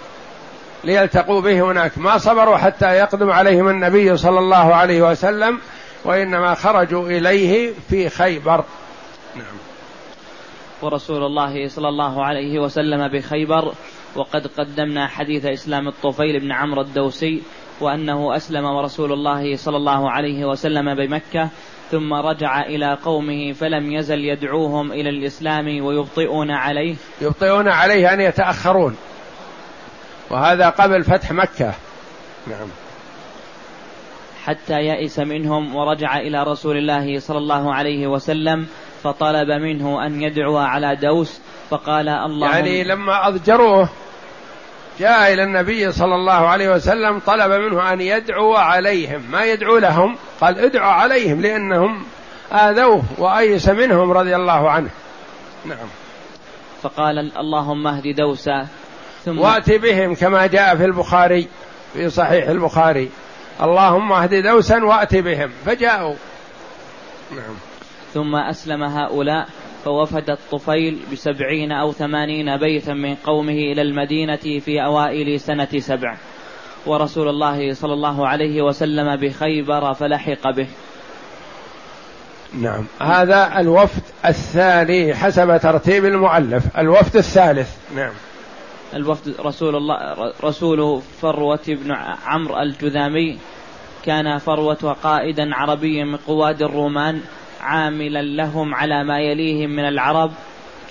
ليلتقوا 0.85 1.41
به 1.41 1.61
هناك. 1.61 1.99
ما 1.99 2.19
صبروا 2.19 2.57
حتى 2.57 2.87
يقدم 2.87 3.31
عليهم 3.31 3.69
النبي 3.69 4.17
صلى 4.17 4.39
الله 4.39 4.75
عليه 4.75 5.11
وسلم 5.11 5.59
وإنما 6.05 6.55
خرجوا 6.55 7.09
إليه 7.09 7.73
في 7.89 8.09
خيبر. 8.09 8.65
نعم. 9.37 9.57
ورسول 10.83 11.25
الله 11.25 11.69
صلى 11.69 11.89
الله 11.89 12.25
عليه 12.25 12.59
وسلم 12.59 13.09
بخيبر 13.09 13.73
وقد 14.17 14.47
قدمنا 14.47 15.07
حديث 15.07 15.47
إسلام 15.47 15.89
الطفيل 15.89 16.41
بن 16.41 16.53
عمرو 16.53 16.81
الدوسي 16.81 17.43
وأنه 17.81 18.37
أسلم 18.37 18.65
ورسول 18.65 19.13
الله 19.13 19.57
صلى 19.57 19.77
الله 19.77 20.11
عليه 20.11 20.45
وسلم 20.45 20.95
بمكة 20.95 21.49
ثم 21.93 22.15
رجع 22.15 22.61
إلى 22.61 22.99
قومه 23.05 23.53
فلم 23.53 23.93
يزل 23.93 24.19
يدعوهم 24.25 24.93
إلى 24.93 25.11
الإسلام 25.11 25.85
ويبطئون 25.85 26.51
عليه. 26.51 26.95
يبطئون 27.21 27.69
عليه 27.69 28.15
أن 28.15 28.21
يتأخرون. 28.21 28.97
وهذا 30.31 30.69
قبل 30.69 31.05
فتح 31.05 31.33
مكة. 31.33 31.75
نعم. 32.47 32.69
حتى 34.45 34.75
يئس 34.75 35.19
منهم 35.19 35.77
ورجع 35.77 36.17
إلى 36.17 36.43
رسول 36.43 36.77
الله 36.77 37.19
صلى 37.19 37.39
الله 37.39 37.75
عليه 37.75 38.07
وسلم 38.07 38.67
فطلب 39.03 39.51
منه 39.51 40.07
أن 40.07 40.23
يدعو 40.23 40.57
على 40.57 40.97
دوس 40.97 41.41
فقال 41.71 42.09
اللهم 42.09 42.53
يعني 42.53 42.85
لما 42.85 43.29
أضجروه 43.29 43.89
جاء 45.03 45.33
إلى 45.33 45.43
النبي 45.43 45.93
صلى 45.93 46.15
الله 46.15 46.49
عليه 46.49 46.75
وسلم 46.75 47.19
طلب 47.19 47.53
منه 47.53 47.93
أن 47.93 48.01
يدعو 48.01 48.55
عليهم. 48.55 49.23
ما 49.31 49.45
يدعو 49.45 49.79
لهم؟ 49.79 50.17
قال 50.41 50.59
ادعو 50.59 50.91
عليهم 50.91 51.41
لأنهم 51.41 52.05
آذوه 52.53 53.03
وأيس 53.19 53.69
منهم 53.69 54.13
رضي 54.13 54.37
الله 54.37 54.71
عنه. 54.71 54.91
نعم. 55.65 55.89
فقال 56.83 57.33
اللهم 57.39 57.87
اهد 57.87 58.15
دوسا 58.17 58.67
ثم 59.25 59.39
وآت 59.39 59.73
بهم 59.73 60.15
كما 60.15 60.47
جاء 60.47 60.77
في 60.77 60.85
البخاري 60.85 61.49
في 61.93 62.11
صحيح 62.11 62.49
البخاري. 62.49 63.11
اللهم 63.63 64.13
اهد 64.13 64.35
دوسا 64.35 64.85
وآت 64.85 65.15
بهم 65.15 65.51
فجاءوا. 65.67 66.15
نعم. 67.31 67.55
ثم 68.15 68.37
أسلم 68.37 68.83
هؤلاء. 68.83 69.49
فوفد 69.85 70.31
الطفيل 70.31 70.99
بسبعين 71.13 71.73
أو 71.73 71.93
ثمانين 71.93 72.57
بيتا 72.57 72.93
من 72.95 73.15
قومه 73.15 73.53
إلى 73.53 73.83
المدينة 73.83 74.37
في 74.37 74.85
أوائل 74.85 75.41
سنة 75.41 75.69
سبع. 75.79 76.17
ورسول 76.87 77.29
الله 77.29 77.75
صلى 77.75 77.93
الله 77.93 78.29
عليه 78.29 78.63
وسلم 78.63 79.17
بخيبر 79.17 79.95
فلحق 79.95 80.51
به. 80.51 80.67
نعم. 82.61 82.85
هذا 83.01 83.61
الوفد 83.61 84.03
الثاني 84.27 85.15
حسب 85.15 85.57
ترتيب 85.57 86.05
المؤلف. 86.05 86.79
الوفد 86.79 87.17
الثالث. 87.17 87.77
نعم. 87.97 88.13
الوفد 88.95 89.35
رسول 89.41 89.77
الله 89.77 90.33
رسول 90.45 91.03
فروة 91.21 91.61
بن 91.69 91.93
عمرو 92.27 92.63
الجذامي 92.63 93.39
كان 94.05 94.39
فروة 94.39 94.97
قائدا 95.03 95.55
عربيا 95.55 96.05
من 96.05 96.17
قواد 96.17 96.63
الرومان 96.63 97.21
عاملا 97.63 98.23
لهم 98.23 98.75
على 98.75 99.05
ما 99.05 99.21
يليهم 99.21 99.71
من 99.71 99.89
العرب. 99.89 100.33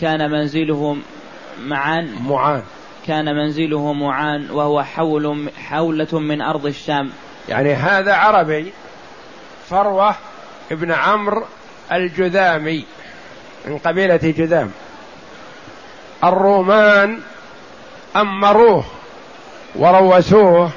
كان 0.01 0.31
منزله 0.31 0.97
معان 1.62 2.15
معان 2.27 2.63
كان 3.07 3.25
منزله 3.25 3.93
معان 3.93 4.51
وهو 4.51 4.84
حول 4.84 5.49
حولة 5.69 6.19
من 6.19 6.41
أرض 6.41 6.65
الشام. 6.65 7.10
يعني 7.49 7.73
هذا 7.73 8.13
عربي 8.13 8.73
فروة 9.69 10.15
ابن 10.71 10.91
عمرو 10.91 11.45
الجذامي 11.91 12.86
من 13.65 13.77
قبيلة 13.77 14.17
جذام. 14.38 14.71
الرومان 16.23 17.19
أمروه 18.15 18.86
وروسوه 19.75 20.71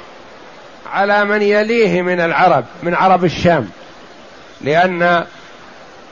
على 0.91 1.25
من 1.25 1.41
يليه 1.41 2.01
من 2.01 2.19
العرب 2.19 2.65
من 2.83 2.93
عرب 2.95 3.25
الشام 3.25 3.69
لأن 4.61 5.25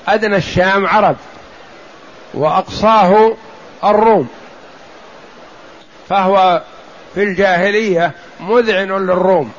أدنى 0.07 0.35
الشام 0.35 0.85
عرب 0.87 1.15
وأقصاه 2.33 3.35
الروم. 3.83 4.27
فهو 6.09 6.61
في 7.13 7.23
الجاهلية 7.23 8.11
مذعن 8.39 8.87
للروم. 8.87 9.51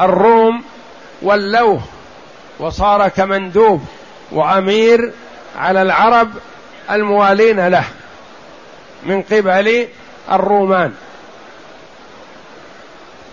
الروم 0.00 0.64
ولوه 1.22 1.80
وصار 2.58 3.08
كمندوب 3.08 3.84
وأمير 4.32 5.12
على 5.56 5.82
العرب 5.82 6.30
الموالين 6.90 7.68
له 7.68 7.84
من 9.02 9.22
قبل 9.22 9.88
الرومان. 10.32 10.94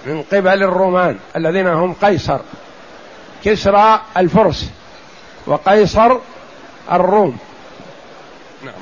من 0.06 0.24
قبل 0.24 0.64
الرومان 0.64 1.20
الذين 1.36 1.68
هم 1.68 1.94
قيصر. 1.94 2.40
كسرى 3.44 4.02
الفرس. 4.18 4.70
وقيصر 5.50 6.18
الروم. 6.92 7.38
نعم. 8.66 8.74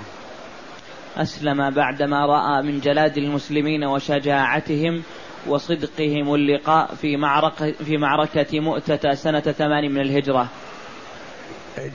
أسلم 1.18 1.70
بعدما 1.70 2.26
رأى 2.26 2.64
من 2.64 2.80
جلاد 2.80 3.18
المسلمين 3.18 3.84
وشجاعتهم 3.84 5.04
وصدقهم 5.48 6.36
اللقاء 6.36 6.90
في 7.02 7.18
معركة 7.18 7.72
في 7.72 7.98
معركة 7.98 8.60
مؤتة 8.60 9.14
سنة 9.14 9.40
ثمان 9.40 9.92
من 9.92 10.02
الهجرة. 10.02 10.48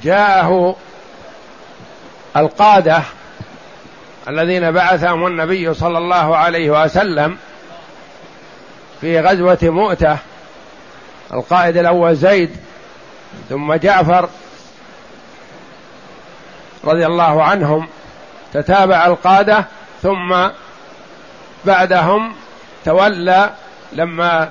جاءه 0.05 0.77
القادة 2.37 3.03
الذين 4.29 4.71
بعثهم 4.71 5.27
النبي 5.27 5.75
صلى 5.75 5.99
الله 5.99 6.37
عليه 6.37 6.85
وسلم 6.85 7.37
في 9.01 9.21
غزوة 9.21 9.59
مؤتة 9.63 10.19
القائد 11.33 11.77
الأول 11.77 12.17
زيد 12.17 12.57
ثم 13.49 13.75
جعفر 13.75 14.29
رضي 16.85 17.07
الله 17.07 17.43
عنهم 17.43 17.89
تتابع 18.53 19.07
القادة 19.07 19.65
ثم 20.03 20.49
بعدهم 21.65 22.33
تولى 22.85 23.51
لما 23.93 24.51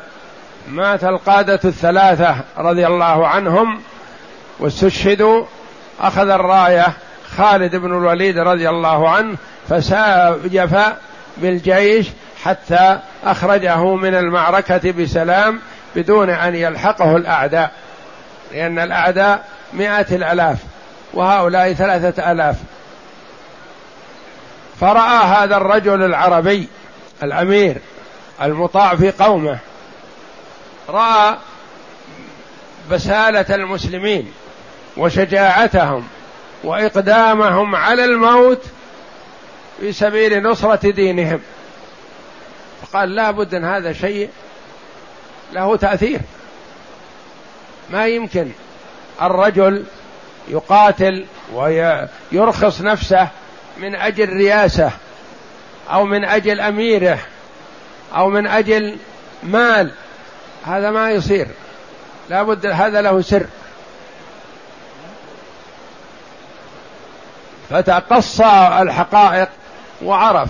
مات 0.68 1.04
القادة 1.04 1.60
الثلاثة 1.66 2.36
رضي 2.58 2.88
الله 2.88 3.28
عنهم 3.28 3.82
واستشهدوا 4.60 5.46
أخذ 6.00 6.30
الراية 6.30 6.88
خالد 7.38 7.76
بن 7.76 7.98
الوليد 7.98 8.38
رضي 8.38 8.70
الله 8.70 9.10
عنه 9.10 9.38
فساجف 9.70 10.94
بالجيش 11.38 12.08
حتى 12.44 13.00
أخرجه 13.24 13.96
من 13.96 14.16
المعركة 14.16 14.92
بسلام 14.92 15.60
بدون 15.96 16.30
أن 16.30 16.56
يلحقه 16.56 17.16
الأعداء 17.16 17.72
لأن 18.52 18.80
الأعداء 18.80 19.46
مئة 19.74 20.16
الآلاف. 20.16 20.58
وهؤلاء 21.14 21.74
ثلاثة 21.74 22.32
آلاف. 22.32 22.56
فرأى 24.80 25.26
هذا 25.26 25.58
الرجل 25.58 26.04
العربي 26.04 26.68
الأمير 27.24 27.78
المطاع 28.42 28.96
في 28.96 29.12
قومه. 29.12 29.60
رأى 30.90 31.38
بسالة 32.92 33.56
المسلمين 33.56 34.32
وشجاعتهم 34.98 36.08
وإقدامهم 36.64 37.76
على 37.76 38.06
الموت 38.06 38.62
في 39.80 39.92
سبيل 39.92 40.44
نصرة 40.44 40.92
دينهم. 40.92 41.40
فقال 42.82 43.16
لا 43.16 43.32
بد 43.32 43.56
أن 43.56 43.66
هذا 43.66 43.94
شيء 43.94 44.30
له 45.54 45.76
تأثير. 45.76 46.20
ما 47.90 48.08
يمكن 48.08 48.52
الرجل 49.22 49.86
يقاتل 50.48 51.26
ويرخص 51.54 52.82
نفسه 52.82 53.28
من 53.78 53.96
أجل 53.96 54.30
رياسه 54.30 54.92
أو 55.92 56.06
من 56.06 56.26
أجل 56.26 56.60
أميره 56.60 57.20
أو 58.16 58.30
من 58.30 58.48
أجل 58.48 58.98
مال. 59.44 59.92
هذا 60.66 60.92
ما 60.92 61.12
يصير. 61.12 61.48
لا 62.30 62.44
بد 62.44 62.66
هذا 62.66 63.02
له 63.02 63.22
سر. 63.22 63.46
فتقصى 67.70 68.78
الحقائق 68.82 69.50
وعرف 70.04 70.50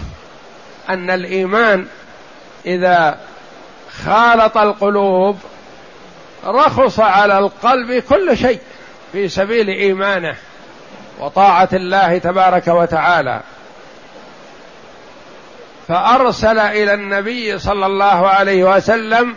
أن 0.89 1.09
الإيمان 1.09 1.87
إذا 2.65 3.19
خالط 4.05 4.57
القلوب 4.57 5.39
رخص 6.45 6.99
على 6.99 7.37
القلب 7.37 8.03
كل 8.03 8.37
شيء. 8.37 8.59
في 9.11 9.29
سبيل 9.29 9.67
إيمانه 9.67 10.35
وطاعة 11.19 11.69
الله 11.73 12.17
تبارك 12.17 12.67
وتعالى. 12.67 13.41
فأرسل 15.87 16.59
إلى 16.59 16.93
النبي 16.93 17.59
صلى 17.59 17.85
الله 17.85 18.27
عليه 18.27 18.75
وسلم 18.75 19.35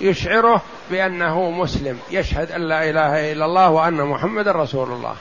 يشعره 0.00 0.62
بأنه 0.90 1.50
مسلم 1.50 1.98
يشهد 2.10 2.52
أن 2.52 2.68
لا 2.68 2.90
إله 2.90 3.32
إلا 3.32 3.44
الله 3.44 3.70
وأن 3.70 3.94
محمدا 3.94 4.52
رسول 4.52 4.92
الله. 4.92 5.14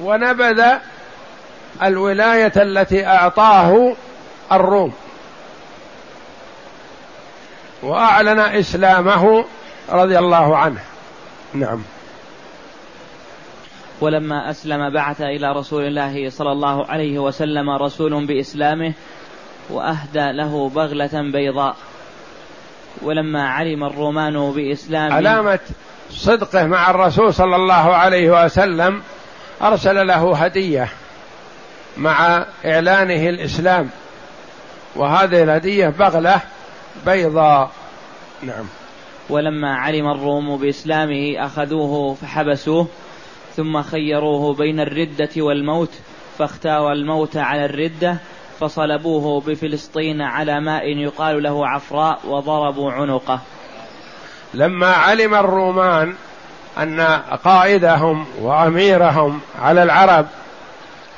ونبذ 0.00 0.64
الولاية 1.82 2.52
التي 2.56 3.06
أعطاه 3.06 3.92
الروم. 4.52 4.92
وأعلن 7.82 8.40
إسلامه 8.40 9.44
رضي 9.88 10.18
الله 10.18 10.56
عنه. 10.56 10.80
نعم. 11.54 11.82
ولما 14.00 14.50
أسلم 14.50 14.90
بعث 14.90 15.20
إلى 15.20 15.52
رسول 15.52 15.84
الله 15.84 16.30
صلى 16.30 16.52
الله 16.52 16.86
عليه 16.86 17.18
وسلم 17.18 17.70
رسول 17.70 18.26
بإسلامه 18.26 18.92
وأهدى 19.70 20.32
له 20.32 20.68
بغلة 20.68 21.22
بيضاء. 21.32 21.76
ولما 23.02 23.48
علم 23.48 23.84
الرومان 23.84 24.52
بإسلامه 24.52 25.14
علامة 25.14 25.58
صدقه 26.10 26.66
مع 26.66 26.90
الرسول 26.90 27.34
صلى 27.34 27.56
الله 27.56 27.94
عليه 27.94 28.44
وسلم 28.44 29.02
أرسل 29.62 30.06
له 30.06 30.36
هدية 30.36 30.88
مع 31.96 32.46
إعلانه 32.64 33.28
الإسلام. 33.28 33.90
وهذه 34.96 35.42
الهدية 35.42 35.88
بغلة 35.88 36.40
بيضاء. 37.06 37.70
نعم. 38.42 38.64
ولما 39.28 39.74
علم 39.76 40.10
الروم 40.10 40.56
بإسلامه 40.56 41.34
أخذوه 41.38 42.14
فحبسوه. 42.14 42.86
ثم 43.56 43.82
خيروه 43.82 44.54
بين 44.54 44.80
الردة 44.80 45.30
والموت 45.36 45.90
فاختار 46.38 46.92
الموت 46.92 47.36
على 47.36 47.64
الردة 47.64 48.16
فصلبوه 48.60 49.40
بفلسطين 49.40 50.22
على 50.22 50.60
ماء 50.60 50.86
يقال 50.86 51.42
له 51.42 51.68
عفراء 51.68 52.20
وضربوا 52.24 52.92
عنقه. 52.92 53.40
لما 54.54 54.86
علم 54.86 55.34
الرومان 55.34 56.14
أن 56.78 57.00
قائدهم 57.44 58.26
وأميرهم 58.40 59.40
على 59.58 59.82
العرب 59.82 60.26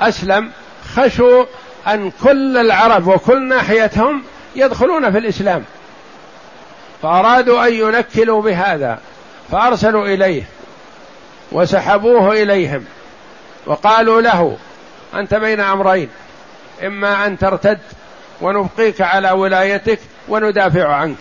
أسلم 0.01 0.51
خشوا 0.95 1.45
أن 1.89 2.13
كل 2.23 2.57
العرب 2.57 3.07
وكل 3.07 3.49
ناحيتهم 3.49 4.23
يدخلون 4.57 5.11
في 5.13 5.19
الإسلام 5.19 5.65
فأرادوا 7.03 7.67
أن 7.67 7.73
ينكلوا 7.73 8.43
بهذا 8.43 9.01
فأرسلوا 9.51 10.07
إليه. 10.07 10.58
وسحبوه 11.53 12.33
إليهم 12.33 12.85
وقالوا 13.67 14.21
له 14.21 14.57
أنت 15.15 15.35
بين 15.35 15.61
أمرين 15.61 16.11
إما 16.83 17.27
أن 17.27 17.39
ترتد 17.39 17.79
ونبقيك 18.41 19.01
على 19.01 19.31
ولايتك 19.31 19.99
وندافع 20.29 20.95
عنك 20.95 21.17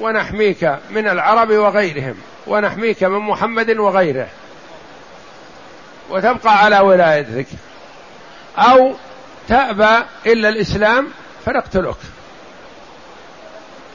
ونحميك 0.00 0.78
من 0.90 1.08
العرب 1.08 1.50
وغيرهم 1.50 2.14
ونحميك 2.46 3.04
من 3.04 3.18
محمد 3.18 3.70
وغيره 3.70 4.28
وتبقى 6.10 6.64
على 6.64 6.78
ولايتك 6.78 7.46
أو 8.58 8.94
تأبى 9.48 10.04
إلا 10.26 10.48
الإسلام 10.48 11.08
فنقتلك. 11.46 11.96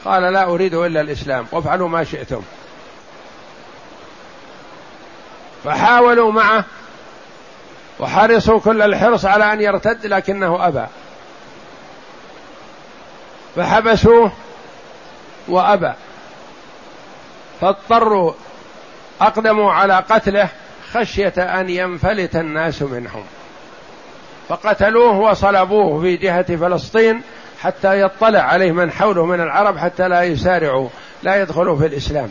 قال 0.04 0.22
لا 0.22 0.44
أريد 0.44 0.74
إلا 0.74 1.00
الإسلام 1.00 1.46
وافعلوا 1.52 1.88
ما 1.88 2.04
شئتم. 2.04 2.42
فحاولوا 5.64 6.32
معه 6.32 6.64
وحرصوا 8.00 8.60
كل 8.60 8.82
الحرص 8.82 9.24
على 9.24 9.52
أن 9.52 9.60
يرتد 9.60 10.06
لكنه 10.06 10.66
أبى. 10.66 10.86
فحبسوه 13.56 14.32
وأبى. 15.48 15.92
فاضطروا 17.60 18.32
أقدموا 19.20 19.72
على 19.72 19.94
قتله 19.94 20.48
خشية 20.92 21.34
أن 21.38 21.68
ينفلت 21.70 22.36
الناس 22.36 22.82
منهم. 22.82 23.24
فقتلوه 24.48 25.18
وصلبوه 25.18 26.00
في 26.00 26.16
جهة 26.16 26.56
فلسطين 26.56 27.22
حتى 27.60 28.00
يطلع 28.00 28.40
عليه 28.40 28.72
من 28.72 28.92
حوله 28.92 29.26
من 29.26 29.40
العرب 29.40 29.78
حتى 29.78 30.08
لا 30.08 30.22
يسارعوا 30.22 30.88
لا 31.22 31.42
يدخلوا 31.42 31.78
في 31.78 31.86
الإسلام. 31.86 32.30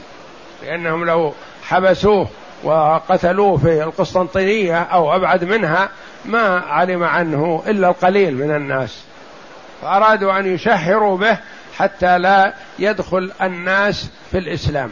لأنهم 0.63 1.05
لو 1.05 1.33
حبسوه 1.63 2.27
وقتلوه 2.63 3.57
في 3.57 3.83
القسطنطينية 3.83 4.81
أو 4.81 5.15
أبعد 5.15 5.43
منها 5.43 5.89
ما 6.25 6.59
علم 6.59 7.03
عنه 7.03 7.63
إلا 7.67 7.89
القليل 7.89 8.35
من 8.35 8.55
الناس. 8.55 9.03
فأرادوا 9.81 10.39
أن 10.39 10.53
يشهروا 10.53 11.17
به 11.17 11.37
حتى 11.77 12.17
لا 12.17 12.53
يدخل 12.79 13.31
الناس 13.41 14.09
في 14.31 14.37
الإسلام. 14.37 14.91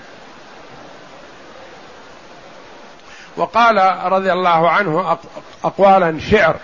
وقال 3.38 3.78
رضي 4.12 4.34
الله 4.34 4.70
عنه 4.70 5.18
أقوالا 5.64 6.20
شعر 6.20 6.56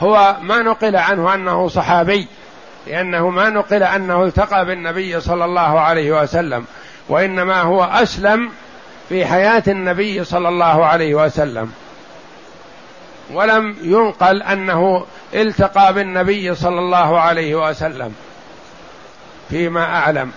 هو 0.00 0.36
ما 0.40 0.62
نقل 0.62 0.96
عنه 0.96 1.34
أنه 1.34 1.68
صحابي 1.68 2.26
لأنه 2.86 3.30
ما 3.30 3.50
نقل 3.50 3.82
أنه 3.82 4.24
التقى 4.24 4.64
بالنبي 4.64 5.20
صلى 5.20 5.44
الله 5.44 5.80
عليه 5.80 6.22
وسلم 6.22 6.64
وإنما 7.08 7.60
هو 7.62 7.84
أسلم 7.84 8.50
في 9.08 9.26
حياة 9.26 9.62
النبي 9.68 10.24
صلى 10.24 10.48
الله 10.48 10.86
عليه 10.86 11.14
وسلم. 11.14 11.72
ولم 13.32 13.76
ينقل 13.82 14.42
أنه 14.42 15.06
التقى 15.34 15.94
بالنبي 15.94 16.54
صلى 16.54 16.78
الله 16.78 17.20
عليه 17.20 17.68
وسلم. 17.68 18.14
فيما 19.50 19.84
أعلم. 19.84 20.32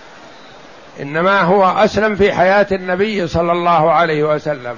إنما 1.00 1.40
هو 1.40 1.64
أسلم 1.64 2.16
في 2.16 2.32
حياة 2.32 2.66
النبي 2.72 3.26
صلى 3.26 3.52
الله 3.52 3.92
عليه 3.92 4.24
وسلم. 4.24 4.76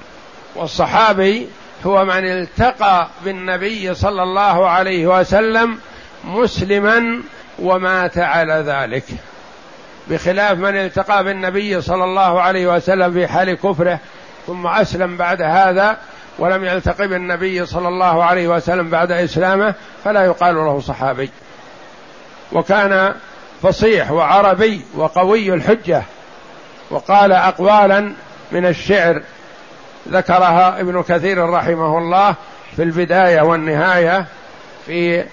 والصحابي 0.55 1.47
هو 1.85 2.05
من 2.05 2.25
التقى 2.25 3.07
بالنبي 3.25 3.95
صلى 3.95 4.23
الله 4.23 4.69
عليه 4.69 5.19
وسلم 5.19 5.79
مسلما 6.23 7.21
ومات 7.59 8.17
على 8.17 8.63
ذلك. 8.67 9.03
بخلاف 10.09 10.57
من 10.57 10.75
التقى 10.75 11.23
بالنبي 11.23 11.81
صلى 11.81 12.03
الله 12.03 12.41
عليه 12.41 12.75
وسلم 12.75 13.13
في 13.13 13.27
حال 13.27 13.53
كفره 13.53 13.99
ثم 14.47 14.67
أسلم 14.67 15.17
بعد 15.17 15.41
هذا 15.41 15.97
ولم 16.39 16.65
يلتقي 16.65 17.07
بالنبي 17.07 17.65
صلى 17.65 17.87
الله 17.87 18.23
عليه 18.23 18.47
وسلم 18.47 18.89
بعد 18.89 19.11
إسلامه 19.11 19.73
فلا 20.03 20.25
يقال 20.25 20.55
له 20.55 20.79
صحابي. 20.79 21.29
وكان 22.51 23.13
فصيح 23.61 24.11
وعربي 24.11 24.81
وقوي 24.95 25.53
الحجة 25.53 26.03
وقال 26.89 27.31
أقوالا 27.31 28.13
من 28.51 28.65
الشعر 28.65 29.21
ذكرها 30.09 30.79
ابن 30.79 31.03
كثير 31.03 31.49
رحمه 31.49 31.97
الله 31.97 32.35
في 32.75 32.83
البداية 32.83 33.41
والنهاية 33.41 34.25
في 34.85 35.25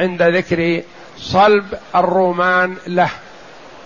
عند 0.00 0.22
ذكر 0.22 0.82
صلب 1.16 1.64
الرومان 1.94 2.76
له. 2.86 3.10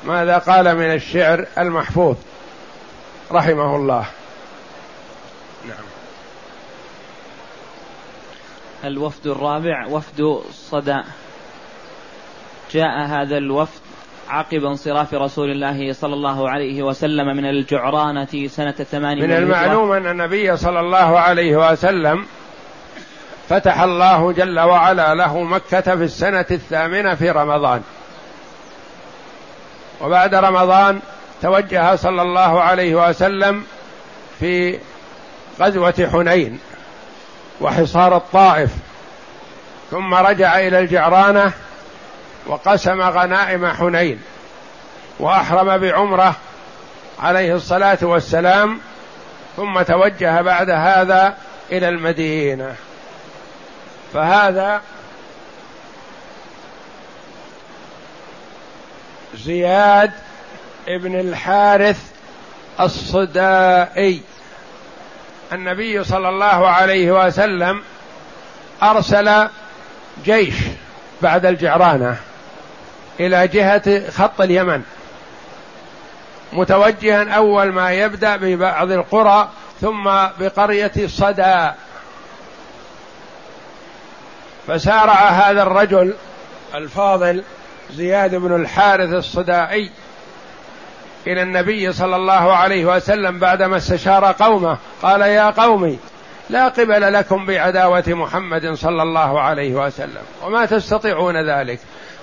ماذا 0.04 0.38
قال 0.38 0.76
من 0.76 0.94
الشعر 0.94 1.46
المحفوظ 1.58 2.16
رحمه 3.32 3.76
الله؟ 3.76 4.06
نعم. 5.68 5.84
الوفد 8.84 9.26
الرابع 9.26 9.86
وفد 9.86 10.40
صدى. 10.52 11.02
جاء 12.72 13.06
هذا 13.06 13.36
الوفد 13.36 13.80
عقب 14.28 14.64
انصراف 14.64 15.14
رسول 15.14 15.50
الله 15.50 15.92
صلى 15.92 16.14
الله 16.14 16.50
عليه 16.50 16.82
وسلم 16.82 17.36
من 17.36 17.44
الجعرانة 17.44 18.48
سنة 18.48 18.72
ثمان 18.72 19.18
من 19.18 19.32
المعلوم 19.32 19.92
أن 19.92 20.06
النبي 20.06 20.56
صلى 20.56 20.80
الله 20.80 21.18
عليه 21.18 21.70
وسلم 21.70 22.26
فتح 23.48 23.80
الله 23.80 24.32
جل 24.32 24.60
وعلا 24.60 25.14
له 25.14 25.42
مكة 25.42 25.80
في 25.80 26.04
السنة 26.04 26.46
الثامنة 26.50 27.14
في 27.14 27.30
رمضان. 27.30 27.82
وبعد 30.02 30.34
رمضان 30.34 31.00
توجه 31.42 31.96
صلى 31.96 32.22
الله 32.22 32.60
عليه 32.62 33.08
وسلم 33.08 33.64
في 34.40 34.78
غزوة 35.60 36.08
حنين 36.12 36.58
وحصار 37.60 38.16
الطائف 38.16 38.70
ثم 39.90 40.14
رجع 40.14 40.58
إلى 40.58 40.78
الجعرانة 40.78 41.52
وقسم 42.46 43.00
غنائم 43.00 43.66
حنين 43.66 44.22
وأحرم 45.18 45.78
بعمرة 45.78 46.36
عليه 47.20 47.54
الصلاة 47.54 47.98
والسلام 48.02 48.80
ثم 49.56 49.82
توجه 49.82 50.40
بعد 50.40 50.70
هذا 50.70 51.36
إلى 51.72 51.88
المدينة. 51.88 52.74
فهذا 54.14 54.80
زياد 59.34 60.10
ابن 60.88 61.20
الحارث 61.20 62.00
الصدائي. 62.80 64.22
النبي 65.52 66.04
صلى 66.04 66.28
الله 66.28 66.68
عليه 66.68 67.26
وسلم 67.26 67.82
أرسل 68.82 69.48
جيش 70.24 70.54
بعد 71.22 71.46
الجعرانة 71.46 72.16
إلى 73.20 73.48
جهة 73.48 74.10
خط 74.10 74.40
اليمن. 74.40 74.82
متوجها 76.52 77.30
أول 77.30 77.72
ما 77.72 77.92
يبدأ 77.92 78.36
ببعض 78.36 78.90
القرى 78.90 79.48
ثم 79.80 80.04
بقرية 80.40 80.92
صدى 81.06 81.70
فسارع 84.66 85.28
هذا 85.28 85.62
الرجل 85.62 86.14
الفاضل 86.74 87.44
زياد 87.90 88.34
بن 88.34 88.54
الحارث 88.56 89.12
الصدائي 89.12 89.90
إلى 91.26 91.42
النبي 91.42 91.92
صلى 91.92 92.16
الله 92.16 92.56
عليه 92.56 92.84
وسلم 92.84 93.38
بعدما 93.38 93.76
استشار 93.76 94.32
قومه 94.32 94.78
قال 95.02 95.20
يا 95.20 95.50
قومي 95.50 95.98
لا 96.50 96.68
قبل 96.68 97.12
لكم 97.12 97.46
بعداوة 97.46 98.04
محمد 98.06 98.74
صلى 98.74 99.02
الله 99.02 99.40
عليه 99.40 99.74
وسلم 99.74 100.22
وما 100.42 100.66
تستطيعون 100.66 101.50
ذلك. 101.50 101.78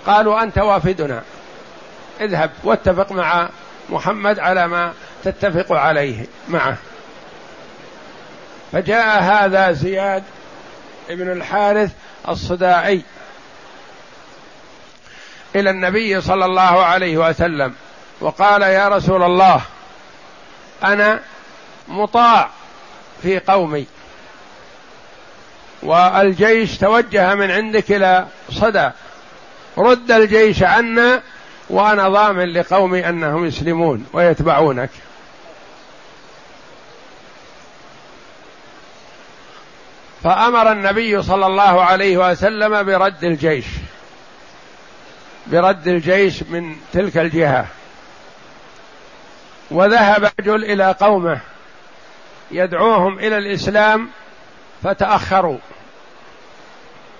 قالوا 0.05 0.43
أنت 0.43 0.57
وافدنا. 0.57 1.21
اذهب 2.21 2.51
واتفق 2.63 3.11
مع 3.11 3.49
محمد 3.89 4.39
على 4.39 4.67
ما 4.67 4.93
تتفق 5.23 5.71
عليه 5.71 6.25
معه. 6.49 6.77
فجاء 8.71 9.23
هذا 9.23 9.71
زياد 9.71 10.23
بن 11.09 11.31
الحارث 11.31 11.91
الصداعي 12.29 13.01
إلى 15.55 15.69
النبي 15.69 16.21
صلى 16.21 16.45
الله 16.45 16.85
عليه 16.85 17.17
وسلم 17.17 17.75
وقال 18.21 18.61
يا 18.61 18.87
رسول 18.87 19.23
الله 19.23 19.61
أنا 20.83 21.19
مطاع 21.87 22.49
في 23.21 23.39
قومي 23.39 23.85
والجيش 25.83 26.77
توجه 26.77 27.35
من 27.35 27.51
عندك 27.51 27.91
إلى 27.91 28.27
صدى. 28.51 28.89
رد 29.77 30.11
الجيش 30.11 30.63
عنا 30.63 31.21
وأنا 31.69 32.09
ضامن 32.09 32.53
لقومي 32.53 33.09
أنهم 33.09 33.45
يسلمون 33.45 34.05
ويتبعونك. 34.13 34.89
فأمر 40.23 40.71
النبي 40.71 41.21
صلى 41.21 41.45
الله 41.45 41.83
عليه 41.83 42.17
وسلم 42.31 42.83
برد 42.83 43.23
الجيش. 43.23 43.65
برد 45.51 45.87
الجيش 45.87 46.43
من 46.43 46.75
تلك 46.93 47.17
الجهة. 47.17 47.65
وذهب 49.71 50.31
رجل 50.39 50.63
إلى 50.63 50.91
قومه 50.91 51.39
يدعوهم 52.51 53.19
إلى 53.19 53.37
الإسلام 53.37 54.09
فتأخروا. 54.83 55.57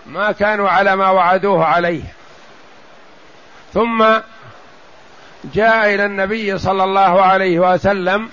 ما 0.06 0.32
كانوا 0.32 0.70
على 0.70 0.96
ما 0.96 1.10
وعدوه 1.10 1.66
عليه. 1.66 2.04
ثم 3.74 4.06
جاء 5.44 5.96
إلى 5.96 6.06
النبي 6.06 6.58
صلى 6.58 6.84
الله 6.84 7.22
عليه 7.22 7.60
وسلم 7.60 8.30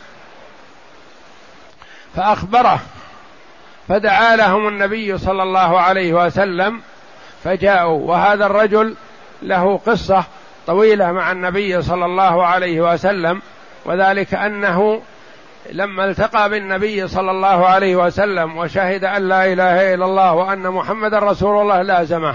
فأخبره 2.16 2.80
فدعا 3.88 4.36
لهم 4.36 4.68
النبي 4.68 5.18
صلى 5.18 5.42
الله 5.42 5.80
عليه 5.80 6.12
وسلم 6.12 6.80
فجاءوا. 7.44 8.00
وهذا 8.10 8.46
الرجل 8.46 8.94
له 9.42 9.80
قصة 9.86 10.24
طويلة 10.66 11.12
مع 11.12 11.32
النبي 11.32 11.82
صلى 11.82 12.04
الله 12.04 12.46
عليه 12.46 12.80
وسلم 12.80 13.42
وذلك 13.84 14.34
أنه 14.34 15.02
لما 15.72 16.04
التقى 16.04 16.50
بالنبي 16.50 17.08
صلى 17.08 17.30
الله 17.30 17.66
عليه 17.66 17.96
وسلم 17.96 18.56
وشهد 18.58 19.04
أن 19.04 19.28
لا 19.28 19.52
إله 19.52 19.94
إلا 19.94 20.04
الله 20.04 20.32
وأن 20.32 20.70
محمدا 20.70 21.18
رسول 21.18 21.60
الله 21.60 21.82
لازمه. 21.82 22.34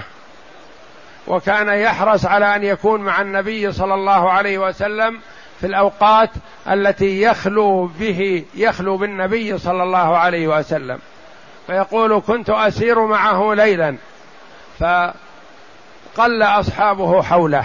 وكان 1.26 1.68
يحرص 1.68 2.26
على 2.26 2.56
أن 2.56 2.64
يكون 2.64 3.00
مع 3.00 3.20
النبي 3.20 3.72
صلى 3.72 3.94
الله 3.94 4.30
عليه 4.30 4.58
وسلم 4.58 5.20
في 5.60 5.66
الأوقات 5.66 6.30
التي 6.70 7.22
يخلو 7.22 7.86
به 7.86 8.44
يخلو 8.54 8.96
بالنبي 8.96 9.58
صلى 9.58 9.82
الله 9.82 10.16
عليه 10.16 10.48
وسلم. 10.58 10.98
فيقول 11.66 12.20
كنت 12.26 12.50
أسير 12.50 13.06
معه 13.06 13.54
ليلا. 13.54 13.96
فقل 16.14 16.42
أصحابه 16.42 17.22
حوله. 17.22 17.64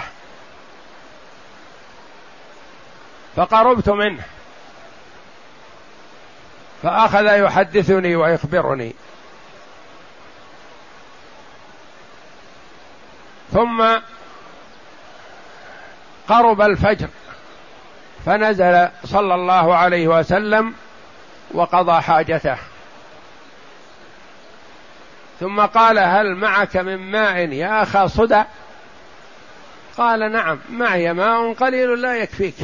فقربت 3.36 3.88
منه. 3.88 4.22
فأخذ 6.82 7.24
يحدثني 7.24 8.16
ويخبرني. 8.16 8.94
ثم 13.52 13.98
قرب 16.28 16.60
الفجر. 16.60 17.08
فنزل 18.26 18.88
صلى 19.04 19.34
الله 19.34 19.76
عليه 19.76 20.08
وسلم 20.08 20.74
وقضى 21.54 22.00
حاجته. 22.00 22.56
ثم 25.40 25.60
قال 25.60 25.98
هل 25.98 26.34
معك 26.34 26.76
من 26.76 26.96
ماء 26.96 27.36
يا 27.36 27.82
أخا 27.82 28.06
صدى؟ 28.06 28.44
قال 29.96 30.32
نعم 30.32 30.58
معي 30.70 31.12
ماء 31.12 31.52
قليل 31.52 32.00
لا 32.00 32.16
يكفيك. 32.16 32.54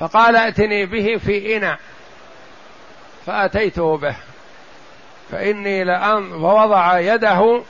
فقال 0.00 0.36
ائتني 0.36 0.86
به 0.86 1.16
في 1.16 1.56
إناء 1.56 1.78
فأتيته 3.26 3.96
به. 3.96 4.16
فإني 5.30 5.84
لأن 5.84 6.30
فوضع 6.30 6.98
يده 6.98 7.62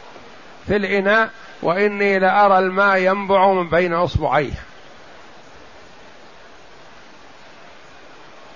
في 0.66 0.76
الإناء 0.76 1.30
وإني 1.62 2.18
لأرى 2.18 2.58
الماء 2.58 2.96
ينبع 2.96 3.52
من 3.52 3.68
بين 3.68 3.94
إصبعيه. 3.94 4.54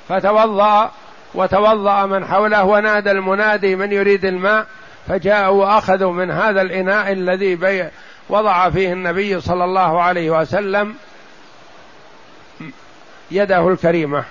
فتوضأ 0.09 0.91
وتوضأ 1.35 2.07
من 2.07 2.27
حوله 2.27 2.65
ونادى 2.65 3.11
المنادي 3.11 3.77
من 3.77 3.93
يريد 3.93 4.25
الماء 4.25 4.67
فجاءوا 5.09 5.65
وأخذوا 5.65 6.13
من 6.13 6.31
هذا 6.31 6.63
الإناء 6.63 7.13
الذي 7.13 7.57
بي 7.57 7.89
وضع 8.29 8.71
فيه 8.71 8.93
النبي 8.93 9.41
صلى 9.41 9.65
الله 9.65 10.03
عليه 10.03 10.31
وسلم 10.31 10.95
يده 13.31 13.69
الكريمة 13.69 14.25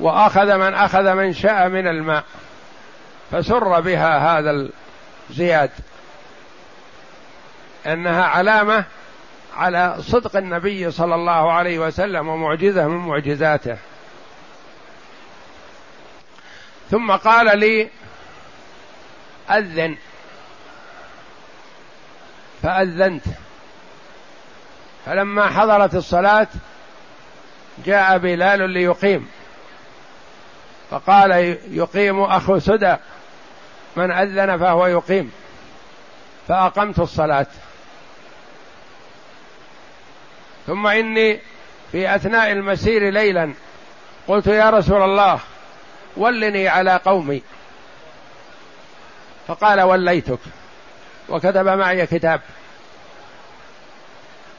وأخذ 0.00 0.56
من 0.56 0.74
أخذ 0.74 1.14
من 1.14 1.32
شاء 1.32 1.68
من 1.68 1.86
الماء 1.86 2.24
فسر 3.30 3.80
بها 3.80 4.38
هذا 4.38 4.68
زياد 5.30 5.70
إنها 7.86 8.24
علامة 8.24 8.84
على 9.56 9.96
صدق 9.98 10.36
النبي 10.36 10.90
صلى 10.90 11.14
الله 11.14 11.52
عليه 11.52 11.78
وسلم 11.78 12.28
ومعجزة 12.28 12.88
من 12.88 12.96
معجزاته. 12.96 13.76
ثم 16.90 17.12
قال 17.12 17.58
لي 17.58 17.88
أذن. 19.50 19.96
فأذنت. 22.62 23.24
فلما 25.06 25.46
حضرت 25.46 25.94
الصلاة 25.94 26.48
جاء 27.86 28.18
بلال 28.18 28.70
ليقيم. 28.70 29.28
فقال 30.90 31.30
يقيم 31.70 32.22
اخو 32.22 32.58
سدى. 32.58 32.96
من 33.96 34.10
أذن 34.10 34.58
فهو 34.58 34.86
يقيم. 34.86 35.32
فأقمت 36.48 36.98
الصلاة. 36.98 37.46
ثم 40.66 40.86
إني 40.86 41.40
في 41.92 42.14
أثناء 42.14 42.52
المسير 42.52 43.10
ليلا 43.10 43.52
قلت 44.28 44.46
يا 44.46 44.70
رسول 44.70 45.02
الله 45.02 45.40
ولني 46.16 46.68
على 46.68 46.96
قومي. 46.96 47.42
فقال 49.48 49.80
وليتك. 49.80 50.38
وكتب 51.28 51.68
معي 51.68 52.06
كتاب. 52.06 52.40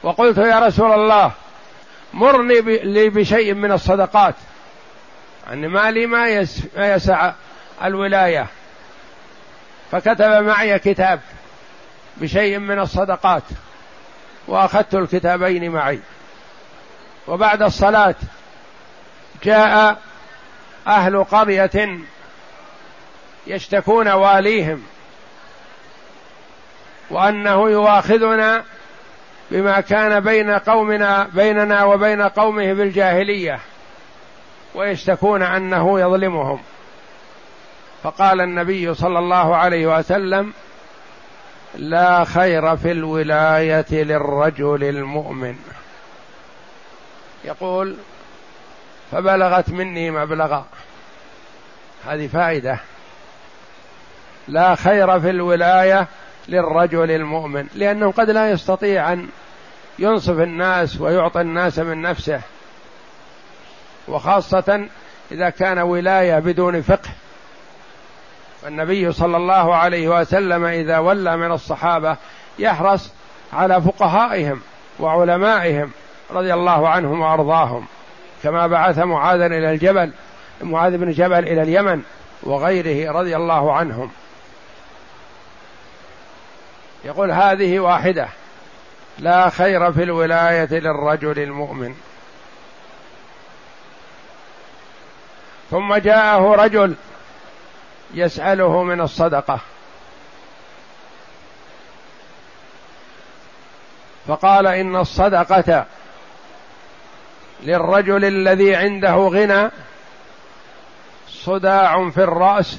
وقلت 0.02 0.38
يا 0.38 0.58
رسول 0.58 0.92
الله 0.92 1.32
مرني 2.12 2.60
لي 2.60 3.08
بشيء 3.08 3.54
من 3.54 3.72
الصدقات. 3.72 4.34
يعني 5.46 5.68
مالي 5.68 6.06
ما 6.06 6.46
ما 6.76 6.94
يسع 6.94 7.32
الولاية. 7.84 8.46
فكتب 9.92 10.42
معي 10.42 10.78
كتاب 10.78 11.20
بشيء 12.16 12.58
من 12.58 12.78
الصدقات. 12.78 13.42
وأخذت 14.48 14.94
الكتابين 14.94 15.70
معي. 15.70 16.00
وبعد 17.28 17.62
الصلاة 17.62 18.14
جاء 19.42 19.98
أهل 20.86 21.24
قرية 21.24 21.98
يشتكون 23.46 24.08
واليهم 24.08 24.82
وأنه 27.10 27.70
يواخذنا 27.70 28.64
بما 29.50 29.80
كان 29.80 30.20
بين 30.20 30.50
قومنا 30.50 31.28
بيننا 31.32 31.84
وبين 31.84 32.22
قومه 32.22 32.72
بالجاهلية 32.72 33.60
ويشتكون 34.74 35.42
أنه 35.42 36.00
يظلمهم. 36.00 36.60
فقال 38.02 38.40
النبي 38.40 38.94
صلى 38.94 39.18
الله 39.18 39.56
عليه 39.56 39.98
وسلم 39.98 40.52
لا 41.74 42.24
خير 42.24 42.76
في 42.76 42.92
الولاية 42.92 43.86
للرجل 43.90 44.84
المؤمن. 44.84 45.56
يقول 47.44 47.96
فبلغت 49.12 49.70
مني 49.70 50.10
مبلغا 50.10 50.64
هذه 52.06 52.26
فائدة. 52.26 52.78
لا 54.48 54.74
خير 54.74 55.20
في 55.20 55.30
الولاية 55.30 56.06
للرجل 56.48 57.10
المؤمن 57.10 57.66
لأنه 57.74 58.12
قد 58.12 58.30
لا 58.30 58.50
يستطيع 58.50 59.12
أن 59.12 59.28
ينصف 59.98 60.40
الناس 60.40 61.00
ويعطي 61.00 61.40
الناس 61.40 61.78
من 61.78 62.02
نفسه. 62.02 62.40
وخاصة 64.08 64.86
إذا 65.32 65.50
كان 65.50 65.78
ولاية 65.78 66.38
بدون 66.38 66.82
فقه. 66.82 67.10
النبي 68.66 69.12
صلى 69.12 69.36
الله 69.36 69.74
عليه 69.74 70.08
وسلم 70.08 70.64
إذا 70.64 70.98
ولى 70.98 71.36
من 71.36 71.52
الصحابة 71.52 72.16
يحرص 72.58 73.12
على 73.52 73.82
فقهائهم 73.82 74.60
وعلمائهم 75.00 75.90
رضي 76.30 76.54
الله 76.54 76.88
عنهم 76.88 77.20
وأرضاهم. 77.20 77.86
كما 78.42 78.66
بعث 78.66 78.98
معاذا 78.98 79.46
إلى 79.46 79.70
الجبل 79.70 80.12
معاذ 80.62 80.96
بن 80.98 81.10
جبل 81.10 81.38
إلى 81.38 81.62
اليمن 81.62 82.02
وغيره 82.42 83.12
رضي 83.12 83.36
الله 83.36 83.72
عنهم. 83.72 84.10
يقول 87.04 87.30
هذه 87.32 87.80
واحدة 87.80 88.28
لا 89.18 89.50
خير 89.50 89.92
في 89.92 90.02
الولاية 90.02 90.68
للرجل 90.70 91.38
المؤمن. 91.38 91.94
ثم 95.70 95.94
جاءه 95.94 96.54
رجل 96.54 96.94
يسأله 98.14 98.82
من 98.82 99.00
الصدقة. 99.00 99.60
فقال 104.26 104.66
إن 104.66 104.96
الصدقة 104.96 105.86
للرجل 107.62 108.24
الذي 108.24 108.76
عنده 108.76 109.14
غنى 109.14 109.70
صداع 111.28 112.10
في 112.10 112.22
الرأس 112.22 112.78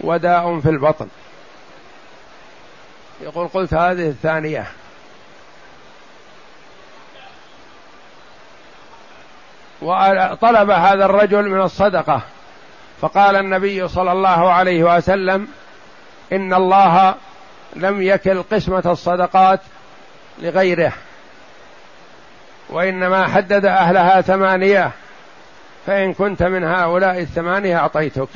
وداء 0.00 0.60
في 0.60 0.68
البطن. 0.68 1.08
يقول 3.20 3.48
قلت 3.48 3.74
هذه 3.74 4.08
الثانية. 4.08 4.66
وطلب 9.82 10.70
هذا 10.70 11.04
الرجل 11.04 11.48
من 11.48 11.60
الصدقة. 11.60 12.22
فقال 13.00 13.36
النبي 13.36 13.88
صلى 13.88 14.12
الله 14.12 14.52
عليه 14.52 14.96
وسلم 14.96 15.48
إن 16.32 16.54
الله 16.54 17.14
لم 17.76 18.02
يكل 18.02 18.42
قسمة 18.42 18.82
الصدقات 18.86 19.60
لغيره. 20.38 20.92
وإنما 22.74 23.26
حدد 23.28 23.64
أهلها 23.64 24.20
ثمانية. 24.20 24.90
فإن 25.86 26.14
كنت 26.14 26.42
من 26.42 26.64
هؤلاء 26.64 27.20
الثمانية 27.20 27.76
أعطيتك. 27.78 28.28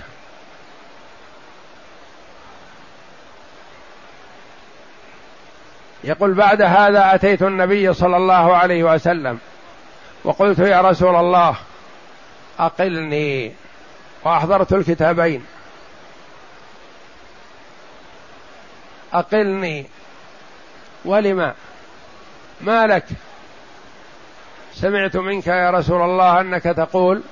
يقول 6.05 6.35
بعد 6.35 6.63
هذا 6.63 7.15
أتيت 7.15 7.43
النبي 7.43 7.95
صلى 7.95 8.17
الله 8.17 8.57
عليه 8.57 8.95
وسلم 8.95 9.39
وقلت 10.25 10.59
يا 10.59 10.81
رسول 10.81 11.17
الله 11.17 11.57
أقلني 12.59 13.53
وأحضرت 14.25 14.73
الكتابين. 14.73 15.47
أقلني. 19.13 19.87
ولما؟ 21.05 21.55
ما 22.61 22.87
لك؟ 22.87 23.05
سمعت 24.81 25.17
منك 25.17 25.47
يا 25.47 25.71
رسول 25.71 26.03
الله 26.03 26.41
أنك 26.41 26.63
تقول 26.63 27.23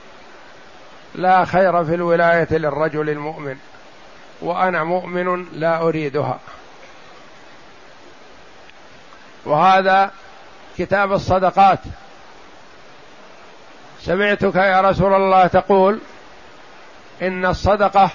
لا 1.15 1.45
خير 1.45 1.85
في 1.85 1.95
الولاية 1.95 2.49
للرجل 2.51 3.11
المؤمن 3.11 3.57
وأنا 4.41 4.85
مؤمن 4.85 5.47
لا 5.53 5.83
أريدها. 5.83 6.39
وهذا 9.45 10.11
كتاب 10.79 11.13
الصدقات. 11.13 11.79
سمعتك 14.01 14.57
يا 14.57 14.81
رسول 14.81 15.15
الله 15.15 15.47
تقول 15.47 16.01
إن 17.23 17.47
الصدقة 17.47 18.11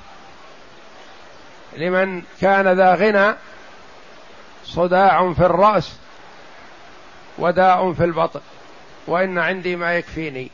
لمن 1.77 2.21
كان 2.41 2.67
ذا 2.67 2.95
غنى 2.95 3.35
صداع 4.65 5.33
في 5.33 5.45
الرأس 5.45 5.95
وداء 7.37 7.93
في 7.93 8.03
البطن. 8.03 8.41
وإن 9.07 9.37
عندي 9.37 9.75
ما 9.75 9.97
يكفيني. 9.97 10.49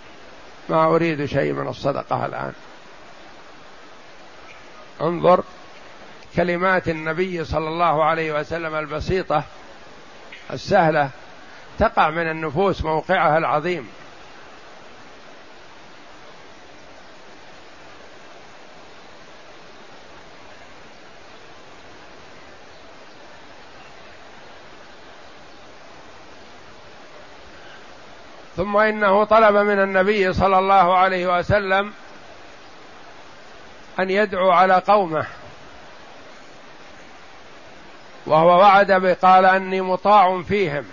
ما 0.69 0.85
أريد 0.85 1.25
شيء 1.25 1.53
من 1.53 1.67
الصدقة 1.67 2.25
الآن. 2.25 2.53
انظر 5.01 5.43
كلمات 6.35 6.89
النبي 6.89 7.45
صلى 7.45 7.67
الله 7.67 8.03
عليه 8.03 8.39
وسلم 8.39 8.75
البسيطة 8.75 9.43
السهلة 10.53 11.09
تقع 11.79 12.09
من 12.09 12.31
النفوس 12.31 12.83
موقعها 12.83 13.37
العظيم. 13.37 13.89
ثم 28.58 28.78
إنه 28.78 29.24
طلب 29.24 29.55
من 29.55 29.80
النبي 29.80 30.34
صلى 30.34 30.60
الله 30.60 30.97
عليه 30.97 31.38
وسلم 31.38 31.93
أن 33.99 34.10
يدعو 34.10 34.51
على 34.51 34.82
قومه. 34.88 35.26
وهو 38.26 38.60
وعد 38.60 39.18
قال 39.22 39.45
أني 39.45 39.82
مطاع 39.82 40.41
فيهم 40.41 40.86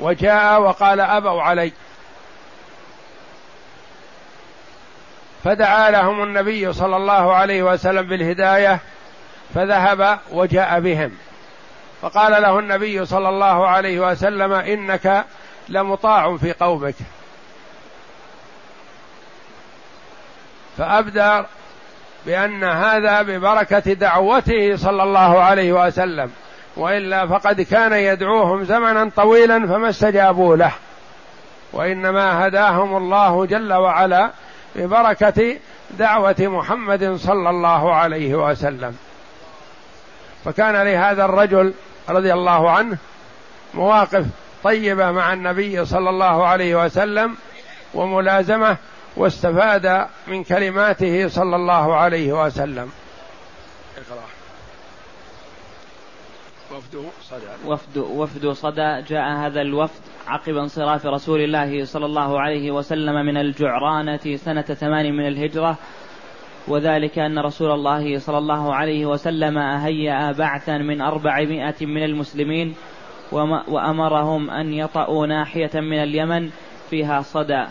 وجاء 0.00 0.60
وقال 0.60 1.00
أبوا 1.00 1.42
علي. 1.42 1.72
فدعا 5.44 5.90
لهم 5.90 6.22
النبي 6.22 6.72
صلى 6.72 6.96
الله 6.96 7.34
عليه 7.34 7.62
وسلم 7.62 8.08
بالهداية 8.08 8.80
فذهب 9.54 10.18
وجاء 10.32 10.80
بهم. 10.80 11.12
فقال 12.02 12.42
له 12.42 12.58
النبي 12.58 13.06
صلى 13.06 13.28
الله 13.28 13.66
عليه 13.68 14.00
وسلم 14.00 14.52
إنك 14.52 15.24
لمطاع 15.68 16.36
في 16.36 16.52
قومك. 16.52 16.94
فأبدى 20.78 21.42
بأن 22.26 22.64
هذا 22.64 23.22
ببركة 23.22 23.92
دعوته 23.92 24.76
صلى 24.76 25.02
الله 25.02 25.40
عليه 25.40 25.86
وسلم. 25.86 26.30
وإلا 26.76 27.26
فقد 27.26 27.60
كان 27.60 27.92
يدعوهم 27.92 28.64
زمنا 28.64 29.10
طويلا 29.16 29.66
فما 29.66 29.88
استجابوا 29.88 30.56
له. 30.56 30.72
وإنما 31.72 32.46
هداهم 32.46 32.96
الله 32.96 33.46
جل 33.46 33.72
وعلا 33.72 34.30
ببركة 34.76 35.56
دعوة 35.90 36.36
محمد 36.40 37.14
صلى 37.16 37.50
الله 37.50 37.94
عليه 37.94 38.34
وسلم. 38.34 38.96
فكان 40.44 40.82
لهذا 40.82 41.24
الرجل 41.24 41.74
رضي 42.08 42.32
الله 42.32 42.70
عنه 42.70 42.98
مواقف 43.74 44.24
طيبة 44.64 45.10
مع 45.10 45.32
النبي 45.32 45.84
صلى 45.84 46.10
الله 46.10 46.46
عليه 46.46 46.84
وسلم 46.84 47.36
وملازمة 47.94 48.76
واستفاد 49.16 50.06
من 50.26 50.44
كلماته 50.44 51.28
صلى 51.28 51.56
الله 51.56 51.94
عليه 51.94 52.44
وسلم. 52.44 52.90
اقرأ. 53.96 54.24
وفد 56.74 57.10
صدى. 57.22 57.66
وفد 57.66 57.98
وفد 57.98 58.48
صدى. 58.52 59.02
جاء 59.08 59.36
هذا 59.36 59.60
الوفد 59.60 60.00
عقب 60.26 60.56
انصراف 60.56 61.06
رسول 61.06 61.40
الله 61.40 61.84
صلى 61.84 62.06
الله 62.06 62.40
عليه 62.40 62.70
وسلم 62.70 63.26
من 63.26 63.36
الجعرانة 63.36 64.36
سنة 64.36 64.62
ثمان 64.62 65.16
من 65.16 65.28
الهجرة 65.28 65.76
وذلك 66.68 67.18
أن 67.18 67.38
رسول 67.38 67.70
الله 67.70 68.18
صلى 68.18 68.38
الله 68.38 68.74
عليه 68.74 69.06
وسلم 69.06 69.58
هيأ 69.58 70.32
بعثا 70.32 70.78
من 70.78 71.00
أربعمائة 71.00 71.86
من 71.86 72.04
المسلمين 72.04 72.74
وأمرهم 73.68 74.50
أن 74.50 74.72
يطأوا 74.72 75.26
ناحية 75.26 75.70
من 75.74 76.02
اليمن 76.02 76.50
فيها 76.90 77.22
صدى. 77.22 77.64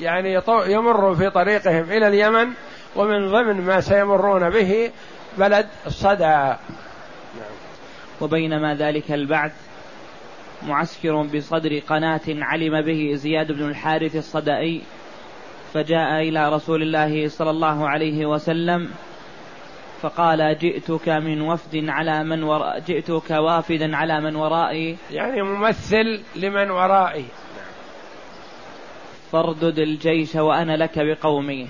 يعني 0.00 0.40
يمر 0.66 1.14
في 1.14 1.30
طريقهم 1.30 1.84
إلى 1.90 2.08
اليمن 2.08 2.48
ومن 2.96 3.30
ضمن 3.30 3.60
ما 3.60 3.80
سيمرون 3.80 4.50
به 4.50 4.90
بلد 5.38 5.66
الصدى. 5.86 6.54
وبينما 8.20 8.74
ذلك 8.74 9.12
البعث 9.12 9.52
معسكر 10.66 11.22
بصدر 11.22 11.78
قناة 11.78 12.20
علم 12.28 12.82
به 12.82 13.14
زياد 13.14 13.52
بن 13.52 13.68
الحارث 13.68 14.16
الصدائي 14.16 14.82
فجاء 15.74 16.20
إلى 16.20 16.54
رسول 16.54 16.82
الله 16.82 17.28
صلى 17.28 17.50
الله 17.50 17.88
عليه 17.88 18.26
وسلم 18.26 18.90
فقال 20.02 20.58
جئتك 20.58 21.08
من 21.08 21.40
وفد 21.40 21.84
على 21.88 22.24
من 22.24 22.42
وراء 22.42 22.78
جئتك 22.78 23.30
وافدا 23.30 23.96
على 23.96 24.20
من 24.20 24.36
ورائي. 24.36 24.96
يعني 25.10 25.42
ممثل 25.42 26.22
لمن 26.36 26.70
ورائي. 26.70 27.24
فاردد 29.32 29.78
الجيش 29.78 30.34
وأنا 30.34 30.76
لك 30.76 30.98
بقومي. 30.98 31.68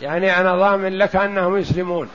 يعني 0.00 0.40
أنا 0.40 0.56
ضامن 0.56 0.98
لك 0.98 1.16
أنهم 1.16 1.56
يسلمون. 1.56 2.08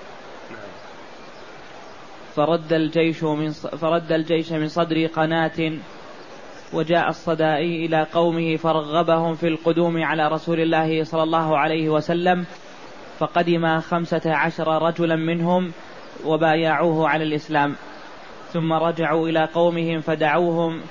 فرد 2.35 2.73
الجيش 2.73 3.23
من 3.23 3.49
فرد 3.51 4.11
الجيش 4.11 4.51
من 4.51 4.67
صدر 4.67 5.05
قناة 5.05 5.71
وجاء 6.73 7.09
الصدائي 7.09 7.85
إلى 7.85 8.07
قومه 8.13 8.55
فرغبهم 8.55 9.33
في 9.33 9.47
القدوم 9.47 10.03
على 10.03 10.27
رسول 10.27 10.59
الله 10.59 11.03
صلى 11.03 11.23
الله 11.23 11.57
عليه 11.57 11.89
وسلم. 11.89 12.45
فقدم 13.21 13.79
خمسة 13.79 14.21
عشر 14.25 14.67
رجلا 14.81 15.15
منهم 15.15 15.71
وبايعوه 16.25 17.09
على 17.09 17.23
الإسلام. 17.23 17.75
ثم 18.53 18.73
رجعوا 18.73 19.27
إلى 19.27 19.45
قومهم 19.53 20.01
فدعوهم 20.01 20.81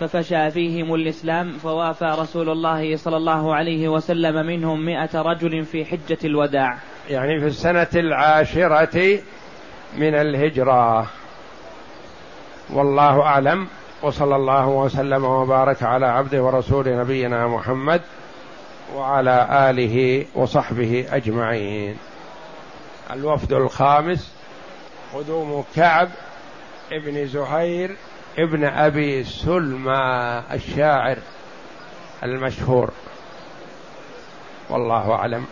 ففشى 0.00 0.50
فيهم 0.50 0.94
الإسلام 0.94 1.52
فوافى 1.52 2.16
رسول 2.18 2.50
الله 2.50 2.96
صلى 2.96 3.16
الله 3.16 3.54
عليه 3.54 3.88
وسلم 3.88 4.46
منهم 4.46 4.84
مئة 4.84 5.22
رجل 5.22 5.64
في 5.64 5.84
حجة 5.84 6.18
الوداع. 6.24 6.78
يعني 7.10 7.40
في 7.40 7.46
السنة 7.46 7.88
العاشرة 7.94 9.18
من 9.96 10.14
الهجرة. 10.14 11.06
والله 12.70 13.22
أعلم 13.22 13.66
وصلى 14.02 14.36
الله 14.36 14.68
وسلم 14.68 15.24
وبارك 15.24 15.82
على 15.82 16.06
عبده 16.06 16.42
ورسوله 16.42 17.00
نبينا 17.00 17.46
محمد 17.46 18.00
وعلى 18.94 19.70
آله 19.70 20.26
وصحبه 20.34 21.06
أجمعين. 21.10 21.96
الوفد 23.10 23.52
الخامس 23.52 24.32
قدوم 25.14 25.64
كعب 25.76 26.08
ابن 26.92 27.26
زهير 27.26 27.96
ابن 28.38 28.64
أبي 28.64 29.24
سلمى 29.24 30.42
الشاعر 30.52 31.18
المشهور. 32.22 32.90
والله 34.70 35.12
أعلم. 35.12 35.46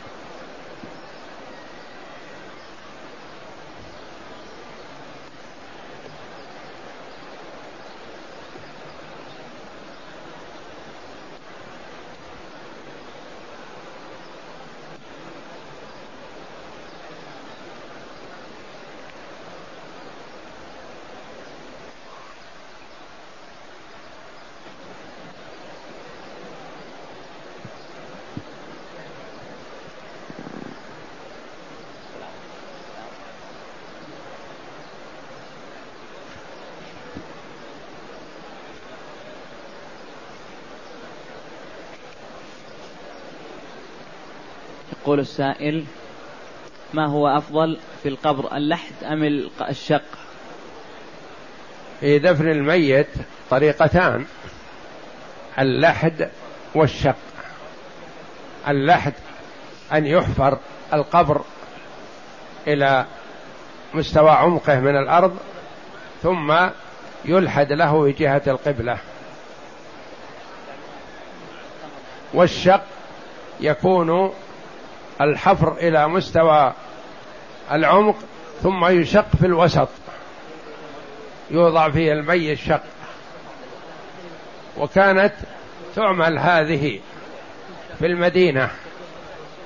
يقول 45.13 45.21
السائل 45.21 45.85
ما 46.95 47.07
هو 47.07 47.29
أفضل 47.29 47.79
في 48.03 48.09
القبر 48.09 48.57
اللحد 48.57 49.05
أم 49.05 49.51
الشق؟ 49.69 50.03
في 52.01 52.19
دفن 52.19 52.49
الميت 52.49 53.07
طريقتان 53.51 54.27
اللحد 55.59 56.31
والشق. 56.75 57.17
اللحد 58.69 59.13
أن 59.93 60.07
يحفر 60.07 60.59
القبر 60.93 61.43
إلى 62.67 63.07
مستوى 63.95 64.31
عمقه 64.31 64.81
من 64.81 64.97
الأرض 64.97 65.37
ثم 66.23 66.55
يلحد 67.25 67.73
له 67.73 68.05
في 68.05 68.13
جهة 68.13 68.43
القبلة. 68.47 68.99
والشق 72.35 72.83
يكون 73.61 74.33
الحفر 75.25 75.73
إلى 75.73 76.09
مستوى 76.09 76.73
العمق 77.73 78.17
ثم 78.63 78.87
يشق 78.87 79.27
في 79.41 79.47
الوسط. 79.47 79.89
يوضع 81.51 81.91
فيه 81.91 82.13
المي 82.13 82.53
الشق. 82.53 82.83
وكانت 84.79 85.33
تعمل 85.97 86.39
هذه 86.39 87.01
في 87.99 88.07
المدينة 88.07 88.71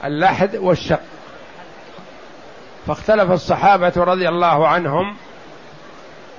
اللحد 0.04 0.56
والشق. 0.56 1.00
فاختلف 2.86 3.30
الصحابة 3.30 3.92
رضي 3.96 4.28
الله 4.28 4.68
عنهم 4.68 5.16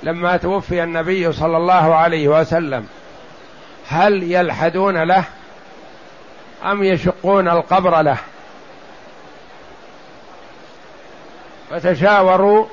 لما 0.03 0.37
توفي 0.37 0.83
النبي 0.83 1.31
صلى 1.31 1.57
الله 1.57 1.95
عليه 1.95 2.27
وسلم. 2.27 2.87
هل 3.89 4.23
يلحدون 4.23 5.03
له 5.03 5.23
أم 6.65 6.83
يشقون 6.83 7.47
القبر 7.47 8.01
له؟ 8.01 8.17
فتشاوروا 11.69 12.65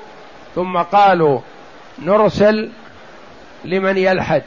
ثم 0.55 0.77
قالوا 0.77 1.39
نرسل 1.99 2.71
لمن 3.65 3.97
يلحد 3.97 4.43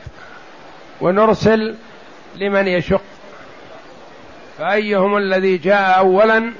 ونرسل 1.01 1.75
لمن 2.37 2.69
يشق. 2.69 3.03
فأيهم 4.59 5.17
الذي 5.17 5.57
جاء 5.57 5.99
أولا 5.99 6.53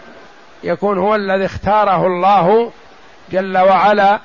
يكون 0.65 0.99
هو 0.99 1.15
الذي 1.15 1.45
اختاره 1.45 2.07
الله 2.07 2.73
جل 3.33 3.59
وعلا 3.59 4.21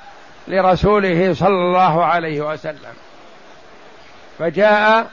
لرسوله 0.48 1.34
صلى 1.34 1.48
الله 1.48 2.04
عليه 2.04 2.40
وسلم. 2.40 2.94
فجاء 4.38 5.10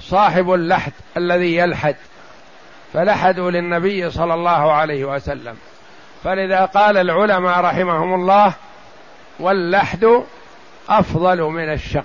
صاحب 0.00 0.52
اللحد 0.52 0.92
الذي 1.16 1.56
يلحد 1.56 1.96
فلحدوا 2.92 3.50
للنبي 3.50 4.10
صلى 4.10 4.34
الله 4.34 4.72
عليه 4.72 5.04
وسلم. 5.04 5.56
فلذا 6.24 6.64
قال 6.64 6.96
العلماء 6.96 7.60
رحمهم 7.60 8.14
الله 8.14 8.54
واللحد 9.40 10.22
أفضل 10.88 11.42
من 11.42 11.72
الشق. 11.72 12.04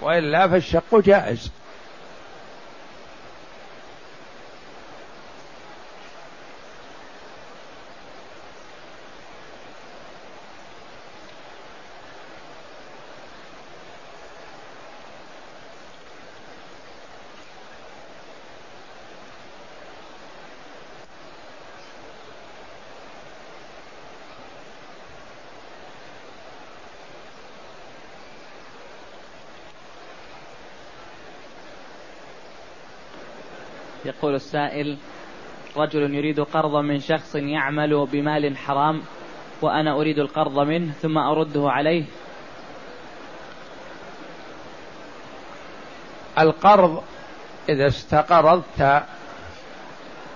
وإلا 0.00 0.48
فالشق 0.48 0.98
جائز 0.98 1.50
يقول 34.06 34.25
السائل 34.36 34.96
رجل 35.76 36.14
يريد 36.14 36.40
قرضا 36.40 36.82
من 36.82 37.00
شخص 37.00 37.34
يعمل 37.34 38.06
بمال 38.12 38.56
حرام 38.56 39.02
وأنا 39.62 39.92
أريد 39.92 40.18
القرض 40.18 40.58
منه 40.58 40.92
ثم 40.92 41.18
أرده 41.18 41.70
عليه. 41.70 42.04
القرض 46.38 47.02
إذا 47.68 47.86
استقرضت 47.86 49.02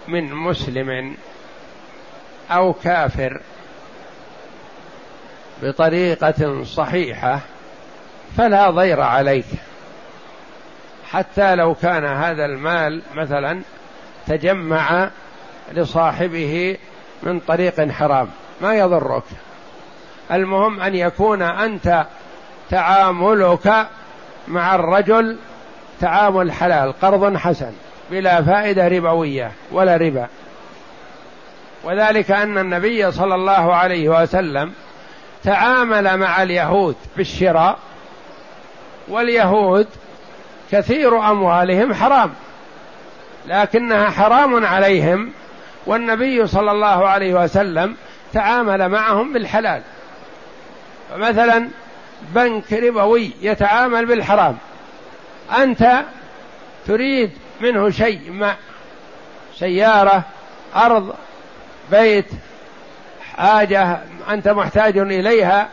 من 0.09 0.35
مسلم 0.35 1.17
أو 2.51 2.73
كافر 2.73 3.41
بطريقة 5.63 6.65
صحيحة 6.65 7.41
فلا 8.37 8.71
ضير 8.71 9.01
عليك. 9.01 9.47
حتى 11.11 11.55
لو 11.55 11.75
كان 11.75 12.05
هذا 12.05 12.45
المال 12.45 13.03
مثلا 13.15 13.63
تجمع 14.31 15.09
لصاحبه 15.73 16.77
من 17.23 17.41
طريق 17.41 17.91
حرام 17.91 18.29
ما 18.61 18.75
يضرك. 18.75 19.23
المهم 20.33 20.81
أن 20.81 20.95
يكون 20.95 21.43
أنت 21.43 22.07
تعاملك 22.71 23.87
مع 24.49 24.75
الرجل 24.75 25.39
تعامل 26.01 26.53
حلال 26.53 26.93
قرض 27.01 27.37
حسن 27.37 27.73
بلا 28.11 28.43
فائدة 28.43 28.89
ربوية 28.89 29.53
ولا 29.73 29.97
ربا. 29.97 30.27
وذلك 31.85 32.31
أن 32.31 32.59
النبي 32.59 33.13
صلى 33.13 33.35
الله 33.35 33.75
عليه 33.75 34.09
وسلم 34.09 34.73
تعامل 35.45 36.17
مع 36.17 36.43
اليهود 36.43 36.97
بالشراء 37.17 37.79
واليهود 39.09 39.87
كثير 40.73 41.31
أموالهم 41.31 41.95
حرام. 41.95 42.31
لكنها 43.51 44.11
حرام 44.11 44.67
عليهم 44.67 45.33
والنبي 45.87 46.47
صلى 46.47 46.71
الله 46.71 47.09
عليه 47.09 47.35
وسلم 47.35 47.97
تعامل 48.33 48.89
معهم 48.89 49.33
بالحلال. 49.33 49.83
فمثلا 51.11 51.69
بنك 52.35 52.73
ربوي 52.73 53.33
يتعامل 53.41 54.07
بالحرام. 54.07 54.57
أنت 55.57 56.03
تريد 56.87 57.31
منه 57.61 57.91
شيء 57.91 58.31
ما 58.31 58.55
سيارة 59.55 60.23
أرض 60.77 61.15
بيت 61.91 62.31
حاجة 63.37 63.99
أنت 64.31 64.49
محتاج 64.49 64.99
إليها 64.99 65.69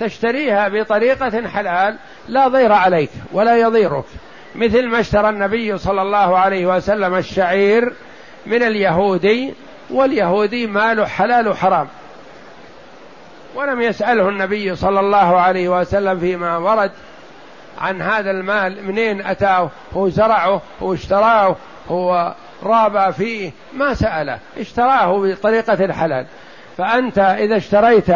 تشتريها 0.00 0.68
بطريقة 0.68 1.48
حلال 1.48 1.96
لا 2.28 2.48
ضير 2.48 2.72
عليك 2.72 3.10
ولا 3.32 3.56
يضيرك. 3.56 4.04
مثل 4.56 4.88
ما 4.88 5.00
اشترى 5.00 5.28
النبي 5.28 5.78
صلى 5.78 6.02
الله 6.02 6.38
عليه 6.38 6.66
وسلم 6.66 7.14
الشعير 7.14 7.92
من 8.46 8.62
اليهودي 8.62 9.54
واليهودي 9.90 10.66
ماله 10.66 11.06
حلال 11.06 11.48
وحرام. 11.48 11.88
ولم 13.54 13.80
يسأله 13.80 14.28
النبي 14.28 14.76
صلى 14.76 15.00
الله 15.00 15.40
عليه 15.40 15.68
وسلم 15.68 16.18
فيما 16.18 16.56
ورد 16.56 16.90
عن 17.80 18.02
هذا 18.02 18.30
المال 18.30 18.86
منين 18.86 19.26
أتاه 19.26 19.70
هو 19.94 20.08
زرعه 20.08 20.62
هو 20.82 20.94
اشتراه 20.94 21.56
هو 21.88 22.34
رابى 22.62 23.12
فيه 23.12 23.52
ما 23.74 23.94
سأله. 23.94 24.38
اشتراه 24.58 25.18
بطريقة 25.18 25.84
الحلال. 25.84 26.26
فأنت 26.78 27.18
إذا 27.18 27.56
اشتريت 27.56 28.10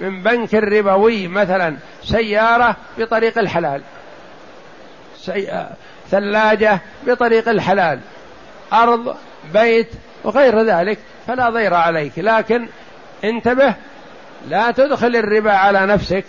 من 0.00 0.22
بنك 0.22 0.54
ربوي 0.54 1.28
مثلا 1.28 1.76
سيارة 2.02 2.76
بطريق 2.98 3.38
الحلال. 3.38 3.82
ثلاجة 6.10 6.80
بطريق 7.06 7.48
الحلال 7.48 8.00
أرض 8.72 9.16
بيت 9.52 9.88
وغير 10.24 10.62
ذلك 10.62 10.98
فلا 11.26 11.50
ضير 11.50 11.74
عليك. 11.74 12.12
لكن 12.16 12.68
انتبه 13.24 13.74
لا 14.48 14.70
تدخل 14.70 15.16
الربا 15.16 15.52
على 15.52 15.86
نفسك 15.86 16.24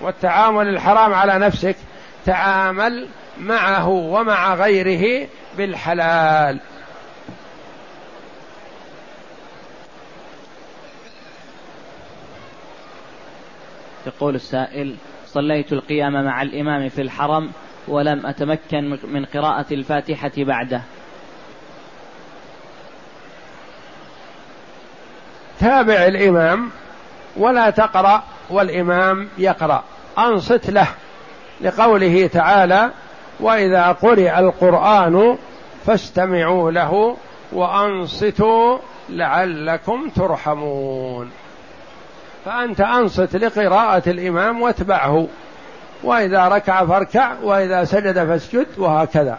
والتعامل 0.00 0.68
الحرام 0.68 1.14
على 1.14 1.38
نفسك 1.38 1.76
تعامل 2.26 3.08
معه 3.38 3.88
ومع 3.88 4.54
غيره 4.54 5.28
بالحلال. 5.56 6.60
يقول 14.06 14.34
السائل 14.34 14.94
صليت 15.26 15.72
القيام 15.72 16.24
مع 16.24 16.42
الإمام 16.42 16.88
في 16.88 17.02
الحرم 17.02 17.50
ولم 17.88 18.26
أتمكن 18.26 18.98
من 19.04 19.24
قراءة 19.24 19.66
الفاتحة 19.72 20.32
بعده. 20.36 20.82
تابع 25.60 26.06
الإمام 26.06 26.70
ولا 27.36 27.70
تقرأ 27.70 28.22
والإمام 28.50 29.28
يقرأ. 29.38 29.84
أنصت 30.18 30.70
له 30.70 30.88
لقوله 31.60 32.26
تعالى 32.26 32.90
وإذا 33.40 33.92
قرئ 33.92 34.38
القرآن 34.38 35.38
فاستمعوا 35.86 36.70
له 36.70 37.16
وأنصتوا 37.52 38.78
لعلكم 39.08 40.08
ترحمون. 40.08 41.30
فأنت 42.44 42.80
أنصت 42.80 43.36
لقراءة 43.36 44.02
الإمام 44.06 44.62
واتبعه. 44.62 45.26
وإذا 46.02 46.48
ركع 46.48 46.86
فاركع 46.86 47.32
وإذا 47.42 47.84
سجد 47.84 48.26
فاسجد 48.26 48.66
وهكذا. 48.78 49.38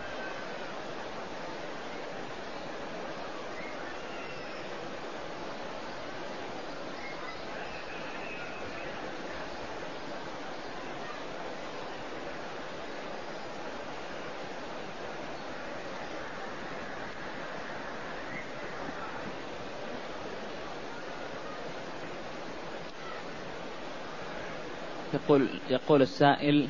يقول 25.41 25.49
يقول 25.69 26.01
السائل 26.01 26.67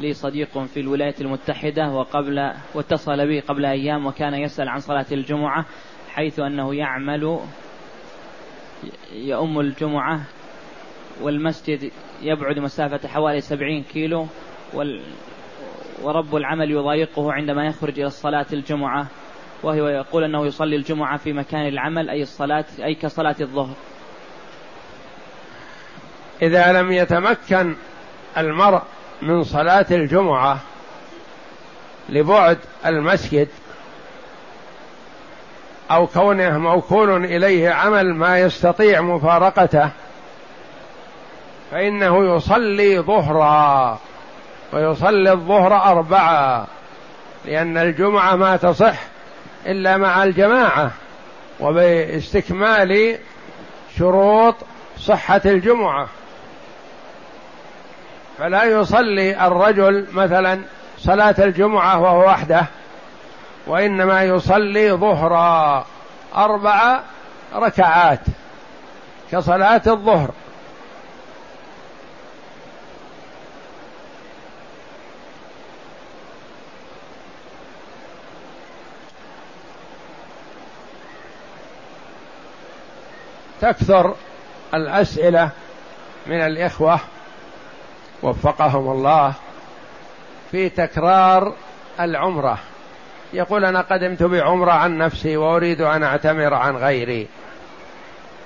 لي 0.00 0.12
صديق 0.12 0.58
في 0.58 0.80
الولايات 0.80 1.20
المتحدة 1.20 1.92
وقبل 1.92 2.52
واتصل 2.74 3.26
بي 3.26 3.40
قبل 3.40 3.64
أيام 3.64 4.06
وكان 4.06 4.34
يسأل 4.34 4.68
عن 4.68 4.78
صلاة 4.78 5.06
الجمعة 5.12 5.66
حيث 6.10 6.40
أنه 6.40 6.74
يعمل 6.74 7.38
يؤم 9.12 9.60
الجمعة 9.60 10.20
والمسجد 11.22 11.90
يبعد 12.22 12.58
مسافة 12.58 13.08
حوالي 13.08 13.40
سبعين 13.40 13.82
كيلو 13.82 14.26
وال 14.74 15.02
ورب 16.02 16.36
العمل 16.36 16.70
يضايقه 16.70 17.32
عندما 17.32 17.66
يخرج 17.66 17.98
إلى 17.98 18.06
الصلاة 18.06 18.46
الجمعة 18.52 19.06
وهو 19.62 19.88
يقول 19.88 20.24
أنه 20.24 20.46
يصلي 20.46 20.76
الجمعة 20.76 21.16
في 21.16 21.32
مكان 21.32 21.68
العمل 21.68 22.10
أي 22.10 22.22
الصلاة 22.22 22.64
أي 22.84 22.94
كصلاة 22.94 23.36
الظهر. 23.40 23.76
إذا 26.42 26.72
لم 26.72 26.92
يتمكن 26.92 27.76
المرء 28.38 28.82
من 29.22 29.44
صلاة 29.44 29.86
الجمعة 29.90 30.58
لبعد 32.08 32.58
المسجد 32.86 33.48
أو 35.90 36.06
كونه 36.06 36.58
موكول 36.58 37.24
إليه 37.24 37.70
عمل 37.70 38.14
ما 38.14 38.38
يستطيع 38.38 39.00
مفارقته 39.00 39.90
فإنه 41.70 42.36
يصلي 42.36 43.00
ظهرا 43.00 43.98
ويصلي 44.72 45.32
الظهر 45.32 45.74
أربعا 45.74 46.66
لأن 47.44 47.76
الجمعة 47.76 48.36
ما 48.36 48.56
تصح 48.56 48.98
إلا 49.66 49.96
مع 49.96 50.24
الجماعة 50.24 50.90
وباستكمال 51.60 53.18
شروط 53.98 54.54
صحة 54.98 55.40
الجمعة. 55.44 56.08
فلا 58.40 58.64
يصلي 58.64 59.46
الرجل 59.46 60.06
مثلا 60.12 60.60
صلاة 60.98 61.34
الجمعة 61.38 62.00
وهو 62.00 62.26
وحده 62.26 62.66
وإنما 63.66 64.22
يصلي 64.22 64.92
ظهرا 64.92 65.86
أربع 66.36 67.00
ركعات 67.54 68.20
كصلاة 69.32 69.82
الظهر. 69.86 70.30
تكثر 83.60 84.14
الأسئلة 84.74 85.50
من 86.26 86.40
الإخوة 86.40 87.00
وفقهم 88.22 88.90
الله 88.90 89.32
في 90.50 90.68
تكرار 90.68 91.54
العمرة. 92.00 92.58
يقول 93.32 93.64
أنا 93.64 93.80
قدمت 93.80 94.22
بعمرة 94.22 94.72
عن 94.72 94.98
نفسي 94.98 95.36
وأريد 95.36 95.80
أن 95.80 96.02
أعتمر 96.02 96.54
عن 96.54 96.76
غيري. 96.76 97.26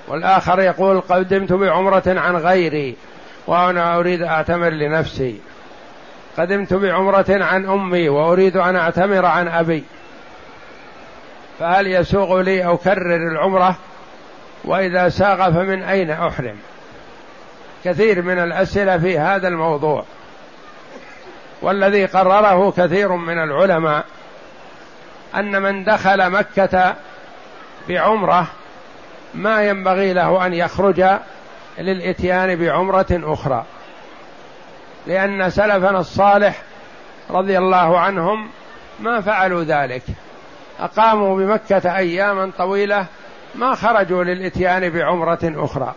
والآخر 0.08 0.60
يقول 0.60 1.00
قدمت 1.00 1.52
بعمرة 1.52 2.02
عن 2.06 2.36
غيري 2.36 2.96
وأنا 3.46 3.98
أريد 3.98 4.22
أعتمر 4.22 4.68
لنفسي. 4.68 5.40
قدمت 6.38 6.74
بعمرة 6.74 7.26
عن 7.28 7.66
أمي 7.66 8.08
وأريد 8.08 8.56
أن 8.56 8.76
أعتمر 8.76 9.26
عن 9.26 9.48
أبي. 9.48 9.84
فهل 11.58 11.86
يسوغ 11.86 12.40
لي 12.40 12.64
أكرر 12.64 13.16
العمرة؟ 13.16 13.76
وإذا 14.64 15.08
ساغ 15.08 15.52
فمن 15.52 15.82
أين 15.82 16.10
أحرم؟ 16.10 16.56
كثير 17.84 18.22
من 18.22 18.38
الأسئلة 18.38 18.98
في 18.98 19.18
هذا 19.18 19.48
الموضوع. 19.48 20.04
والذي 21.62 22.06
قرره 22.06 22.70
كثير 22.70 23.12
من 23.12 23.38
العلماء 23.38 24.04
أن 25.34 25.62
من 25.62 25.84
دخل 25.84 26.30
مكة 26.30 26.94
بعمرة 27.88 28.46
ما 29.34 29.62
ينبغي 29.62 30.12
له 30.12 30.46
أن 30.46 30.54
يخرج 30.54 31.04
للإتيان 31.78 32.56
بعمرة 32.56 33.06
أخرى. 33.10 33.64
لأن 35.06 35.50
سلفنا 35.50 35.98
الصالح 35.98 36.62
رضي 37.30 37.58
الله 37.58 37.98
عنهم 37.98 38.50
ما 39.00 39.20
فعلوا 39.20 39.64
ذلك. 39.64 40.02
أقاموا 40.80 41.36
بمكة 41.36 41.96
أياما 41.96 42.52
طويلة 42.58 43.06
ما 43.54 43.74
خرجوا 43.74 44.24
للإتيان 44.24 44.90
بعمرة 44.90 45.38
أخرى. 45.42 45.94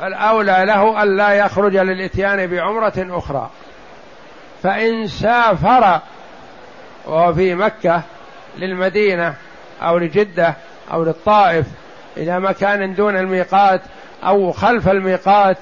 فالأولى 0.00 0.64
له 0.66 1.02
أن 1.02 1.16
لا 1.16 1.32
يخرج 1.32 1.76
للإتيان 1.76 2.46
بعمرة 2.46 2.92
أخرى. 2.98 3.50
فإن 4.62 5.06
سافر 5.06 6.00
وهو 7.06 7.34
في 7.34 7.54
مكة 7.54 8.02
للمدينة 8.58 9.34
أو 9.82 9.98
لجدة 9.98 10.54
أو 10.92 11.04
للطائف 11.04 11.66
إلى 12.16 12.40
مكان 12.40 12.94
دون 12.94 13.16
الميقات 13.16 13.80
أو 14.24 14.52
خلف 14.52 14.88
الميقات 14.88 15.56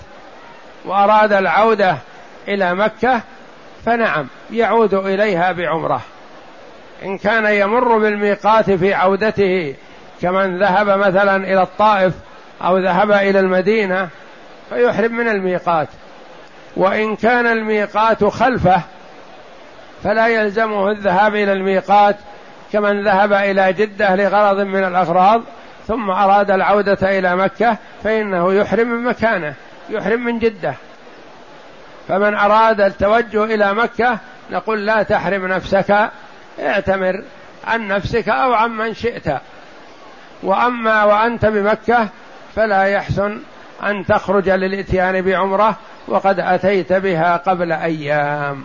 وأراد 0.85 1.33
العودة 1.33 1.97
إلى 2.49 2.75
مكة 2.75 3.21
فنعم 3.85 4.27
يعود 4.51 4.95
إليها 4.95 5.53
بعمرة. 5.53 6.01
إن 7.03 7.19
كان 7.19 7.47
يمر 7.47 7.99
بالميقات 7.99 8.71
في 8.71 8.95
عودته 8.95 9.75
كمن 10.23 10.59
ذهب 10.59 10.89
مثلا 10.89 11.37
إلى 11.37 11.63
الطائف 11.63 12.15
أو 12.65 12.79
ذهب 12.79 13.11
إلى 13.11 13.41
المدينة 13.41 14.09
فيحرم 14.71 15.13
من 15.13 15.29
الميقات. 15.29 15.89
وإن 16.77 17.17
كان 17.17 17.47
الميقات 17.47 18.25
خلفه 18.25 18.83
فلا 20.05 20.29
يلزمه 20.29 20.91
الذهاب 20.91 21.35
إلى 21.35 21.53
الميقات 21.53 22.17
كمن 22.73 23.05
ذهب 23.05 23.33
إلى 23.33 23.73
جدة 23.73 24.17
لغرض 24.17 24.61
من 24.61 24.85
الأغراض 24.85 25.43
ثم 25.89 26.11
أراد 26.11 26.51
العودة 26.51 27.19
إلى 27.19 27.37
مكة 27.37 27.77
فإنه 28.05 28.55
يحرم 28.55 28.89
من 28.89 29.05
مكانه 29.05 29.55
يحرم 29.91 30.25
من 30.25 30.39
جدة. 30.39 30.75
فمن 32.09 32.35
أراد 32.35 32.81
التوجه 32.81 33.45
إلى 33.45 33.75
مكة 33.75 34.19
نقول 34.51 34.87
لا 34.87 35.03
تحرم 35.03 35.47
نفسك 35.47 36.11
اعتمر 36.61 37.23
عن 37.67 37.89
نفسك 37.89 38.29
أو 38.29 38.53
عن 38.53 38.71
من 38.71 38.95
شئت. 38.95 39.41
وأما 40.43 41.05
وأنت 41.05 41.47
بمكة 41.47 42.09
فلا 42.57 42.85
يحسن 42.85 43.41
أن 43.83 44.07
تخرج 44.07 44.49
للإتيان 44.49 45.23
بعمرة 45.23 45.77
وقد 46.09 46.41
أتيت 46.41 46.93
بها 46.93 47.37
قبل 47.37 47.73
أيام. 47.73 48.65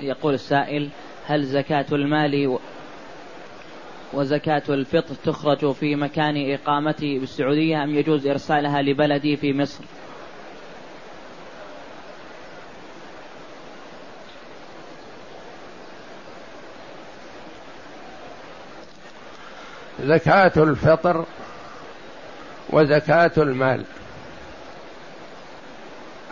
يقول 0.00 0.34
السائل 0.34 0.88
هل 1.26 1.44
زكاة 1.44 1.86
المال 1.92 2.58
وزكاة 4.14 4.62
الفطر 4.68 5.14
تخرج 5.24 5.72
في 5.72 5.96
مكان 5.96 6.52
إقامتي 6.52 7.18
بالسعودية 7.18 7.84
أم 7.84 7.94
يجوز 7.94 8.26
إرسالها 8.26 8.82
لبلدي 8.82 9.36
في 9.36 9.52
مصر؟ 9.52 9.84
زكاة 20.04 20.52
الفطر 20.56 21.24
وزكاة 22.70 23.32
المال. 23.36 23.84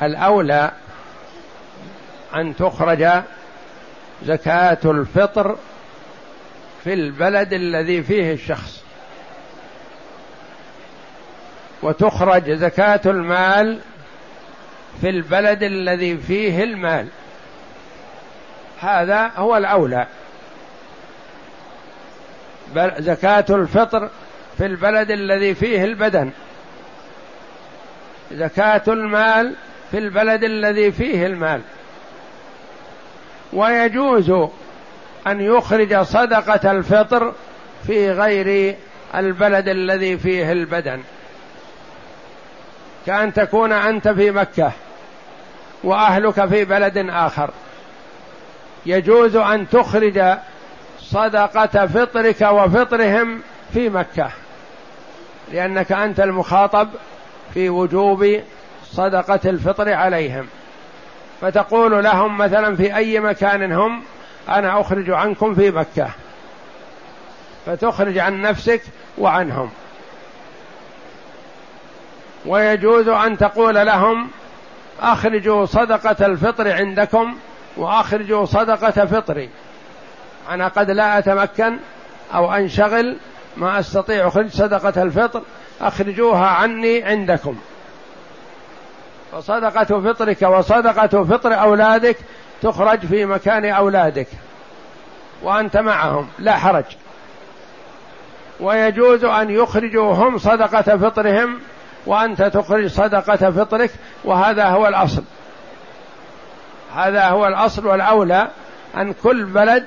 الأولى 0.02 0.70
أن 2.34 2.56
تخرج 2.56 3.08
زكاة 4.24 4.78
الفطر 4.84 5.56
في 6.84 6.94
البلد 6.94 7.52
الذي 7.52 8.02
فيه 8.02 8.32
الشخص. 8.32 8.82
وتخرج 11.82 12.50
زكاة 12.50 13.00
المال 13.06 13.80
في 15.00 15.08
البلد 15.08 15.62
الذي 15.62 16.16
فيه 16.16 16.64
المال. 16.64 17.08
هذا 18.80 19.30
هو 19.36 19.56
الأولى. 19.56 20.06
زكاة 22.98 23.44
الفطر 23.50 24.10
في 24.58 24.66
البلد 24.66 25.10
الذي 25.10 25.54
فيه 25.54 25.84
البدن. 25.84 26.30
زكاة 28.32 28.82
المال 28.88 29.54
في 29.90 29.98
البلد 29.98 30.44
الذي 30.44 30.92
فيه 30.92 31.26
المال. 31.26 31.60
ويجوز 33.52 34.32
أن 35.26 35.40
يخرج 35.40 36.02
صدقة 36.02 36.70
الفطر 36.70 37.32
في 37.86 38.10
غير 38.10 38.76
البلد 39.14 39.68
الذي 39.68 40.18
فيه 40.18 40.52
البدن. 40.52 41.00
كأن 43.06 43.32
تكون 43.32 43.72
أنت 43.72 44.08
في 44.08 44.30
مكة 44.30 44.72
وأهلك 45.84 46.44
في 46.48 46.64
بلد 46.64 47.06
آخر. 47.10 47.50
يجوز 48.86 49.36
أن 49.36 49.68
تخرج 49.68 50.22
صدقة 51.00 51.86
فطرك 51.86 52.40
وفطرهم 52.40 53.42
في 53.74 53.88
مكة 53.88 54.30
لأنك 55.52 55.92
أنت 55.92 56.20
المخاطب 56.20 56.88
في 57.54 57.68
وجوب 57.68 58.40
صدقة 58.90 59.40
الفطر 59.44 59.92
عليهم. 59.92 60.46
فتقول 61.40 62.04
لهم 62.04 62.38
مثلا 62.38 62.76
في 62.76 62.96
أي 62.96 63.20
مكان 63.20 63.72
هم 63.72 64.02
أنا 64.48 64.80
أخرج 64.80 65.10
عنكم 65.10 65.54
في 65.54 65.70
مكة. 65.70 66.10
فتخرج 67.66 68.18
عن 68.18 68.42
نفسك 68.42 68.82
وعنهم. 69.18 69.70
ويجوز 72.46 73.08
أن 73.08 73.38
تقول 73.38 73.74
لهم 73.74 74.30
أخرجوا 75.00 75.64
صدقة 75.66 76.26
الفطر 76.26 76.72
عندكم 76.72 77.36
وأخرجوا 77.76 78.44
صدقة 78.44 79.06
فطري 79.06 79.50
أنا 80.50 80.68
قد 80.68 80.90
لا 80.90 81.18
أتمكن 81.18 81.78
أو 82.34 82.54
أنشغل 82.54 83.16
ما 83.56 83.78
أستطيع 83.78 84.28
أخرج 84.28 84.48
صدقة 84.48 85.02
الفطر 85.02 85.42
أخرجوها 85.80 86.46
عني 86.46 87.02
عندكم. 87.02 87.56
فصدقة 89.32 90.00
فطرك 90.00 90.42
وصدقة 90.42 91.24
فطر 91.24 91.60
أولادك 91.60 92.16
تخرج 92.62 93.06
في 93.06 93.26
مكان 93.26 93.64
أولادك 93.64 94.26
وأنت 95.42 95.76
معهم 95.76 96.28
لا 96.38 96.56
حرج. 96.56 96.84
ويجوز 98.60 99.24
أن 99.24 99.50
يخرجوا 99.50 100.14
هم 100.14 100.38
صدقة 100.38 100.96
فطرهم 100.96 101.58
وأنت 102.06 102.42
تخرج 102.42 102.86
صدقة 102.86 103.50
فطرك 103.50 103.90
وهذا 104.24 104.64
هو 104.64 104.88
الأصل. 104.88 105.22
هذا 106.94 107.28
هو 107.28 107.46
الأصل 107.46 107.86
والأولى 107.86 108.48
أن 108.96 109.12
كل 109.12 109.44
بلد 109.44 109.86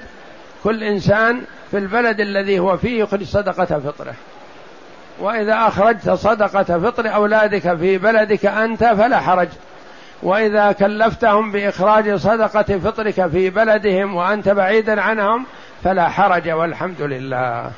كل 0.64 0.84
إنسان 0.84 1.42
في 1.72 1.78
البلد 1.78 2.20
الذي 2.20 2.60
هو 2.60 2.78
فيه 2.78 3.04
يخرج 3.04 3.24
صدقة 3.24 3.80
فطره. 3.80 4.14
وإذا 5.20 5.68
أخرجت 5.68 6.10
صدقة 6.10 6.80
فطر 6.80 7.16
أولادك 7.16 7.78
في 7.78 7.98
بلدك 7.98 8.46
أنت 8.46 8.84
فلا 8.84 9.20
حرج. 9.20 9.50
وإذا 10.26 10.72
كلفتهم 10.72 11.52
بإخراج 11.52 12.16
صدقة 12.16 12.80
فطرك 12.80 13.28
في 13.28 13.50
بلدهم 13.50 14.16
وأنت 14.16 14.50
بعيدا 14.50 15.02
عنهم 15.02 15.46
فلا 15.84 16.10
حرج 16.10 16.50
والحمد 16.50 17.02
لله. 17.02 17.72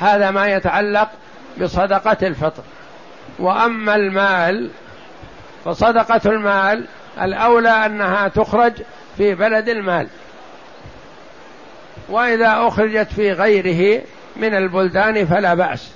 هذا 0.00 0.30
ما 0.30 0.46
يتعلق 0.48 1.08
بصدقة 1.60 2.16
الفطر. 2.22 2.62
وأما 3.38 3.94
المال 3.94 4.70
فصدقة 5.64 6.20
المال 6.26 6.86
الأولى 7.22 7.86
أنها 7.86 8.28
تخرج 8.28 8.72
في 9.16 9.34
بلد 9.34 9.68
المال. 9.68 10.06
وإذا 12.08 12.54
أخرجت 12.68 13.12
في 13.12 13.32
غيره 13.32 14.02
من 14.36 14.54
البلدان 14.54 15.26
فلا 15.26 15.54
بأس. 15.54 15.92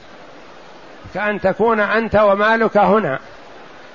كأن 1.15 1.41
تكون 1.41 1.81
أنت 1.81 2.17
ومالك 2.17 2.77
هنا. 2.77 3.19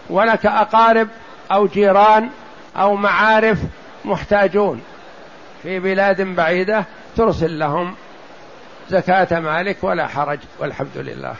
ولك 0.09 0.45
أقارب 0.45 1.07
أو 1.51 1.67
جيران 1.67 2.29
أو 2.77 2.95
معارف 2.95 3.59
محتاجون. 4.05 4.81
في 5.63 5.79
بلاد 5.79 6.21
بعيدة 6.21 6.85
ترسل 7.17 7.59
لهم 7.59 7.95
زكاة 8.89 9.39
مالك 9.39 9.77
ولا 9.81 10.07
حرج 10.07 10.39
والحمد 10.59 10.97
لله. 10.97 11.35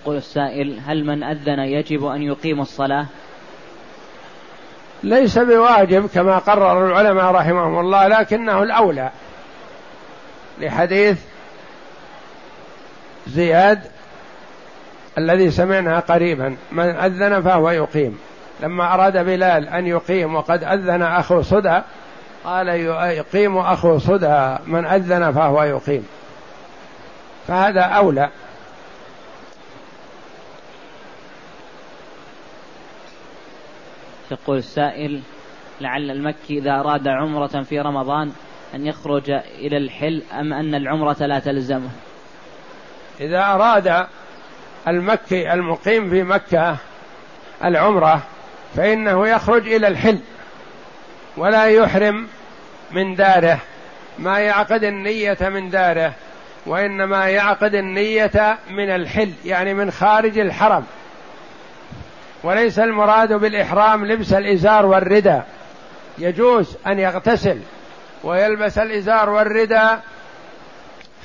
يقول 0.00 0.16
السائل 0.16 0.80
هل 0.86 1.04
من 1.04 1.22
أذن 1.22 1.58
يجب 1.58 2.06
أن 2.06 2.22
يقيم 2.22 2.60
الصلاة؟ 2.60 3.06
ليس 5.02 5.38
بواجب 5.38 6.06
كما 6.06 6.38
قرر 6.38 6.86
العلماء 6.86 7.24
رحمهم 7.24 7.78
الله 7.78 8.08
لكنه 8.08 8.62
الأولى 8.62 9.10
لحديث 10.60 11.18
زياد 13.26 13.80
الذي 15.18 15.50
سمعناه 15.50 16.00
قريبا 16.00 16.56
من 16.72 16.84
أذن 16.84 17.42
فهو 17.42 17.70
يقيم. 17.70 18.18
لما 18.60 18.94
أراد 18.94 19.24
بلال 19.24 19.68
أن 19.68 19.86
يقيم 19.86 20.34
وقد 20.34 20.64
أذن 20.64 21.02
أخو 21.02 21.42
صدى 21.42 21.80
قال 22.44 22.68
يقيم 22.68 23.58
أخو 23.58 23.98
صدى 23.98 24.56
من 24.66 24.86
أذن 24.86 25.32
فهو 25.32 25.62
يقيم. 25.62 26.06
فهذا 27.48 27.80
أولى. 27.80 28.30
يقول 34.30 34.58
السائل 34.58 35.20
لعل 35.80 36.10
المكي 36.10 36.58
إذا 36.58 36.70
أراد 36.80 37.08
عمرة 37.08 37.62
في 37.62 37.80
رمضان 37.80 38.32
أن 38.74 38.86
يخرج 38.86 39.30
إلى 39.58 39.76
الحل 39.76 40.22
أم 40.32 40.52
أن 40.52 40.74
العمرة 40.74 41.26
لا 41.26 41.38
تلزمه؟ 41.38 41.90
إذا 43.20 43.44
أراد 43.44 44.06
المكي 44.88 45.52
المقيم 45.52 46.10
في 46.10 46.22
مكة 46.22 46.76
العمرة 47.64 48.22
فإنه 48.76 49.28
يخرج 49.28 49.68
إلى 49.68 49.88
الحل 49.88 50.18
ولا 51.36 51.64
يحرم 51.64 52.28
من 52.90 53.14
داره. 53.14 53.58
ما 54.18 54.38
يعقد 54.38 54.84
النية 54.84 55.38
من 55.40 55.70
داره 55.70 56.12
وإنما 56.66 57.28
يعقد 57.28 57.74
النية 57.74 58.58
من 58.70 58.90
الحل 58.90 59.32
يعني 59.44 59.74
من 59.74 59.90
خارج 59.90 60.38
الحرم. 60.38 60.84
وليس 62.44 62.78
المراد 62.78 63.32
بالإحرام 63.32 64.06
لبس 64.06 64.32
الإزار 64.32 64.86
والردى. 64.86 65.40
يجوز 66.18 66.76
أن 66.86 66.98
يغتسل 66.98 67.58
ويلبس 68.24 68.78
الإزار 68.78 69.30
والردى 69.30 69.88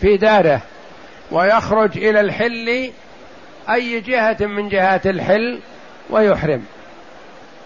في 0.02 0.18
داره 0.18 0.62
ويخرج 1.32 1.98
إلى 1.98 2.20
الحل 2.20 2.92
أي 3.70 4.00
جهة 4.00 4.38
من 4.40 4.70
جهات 4.70 5.08
الحل 5.08 5.60
ويحرم. 6.10 6.66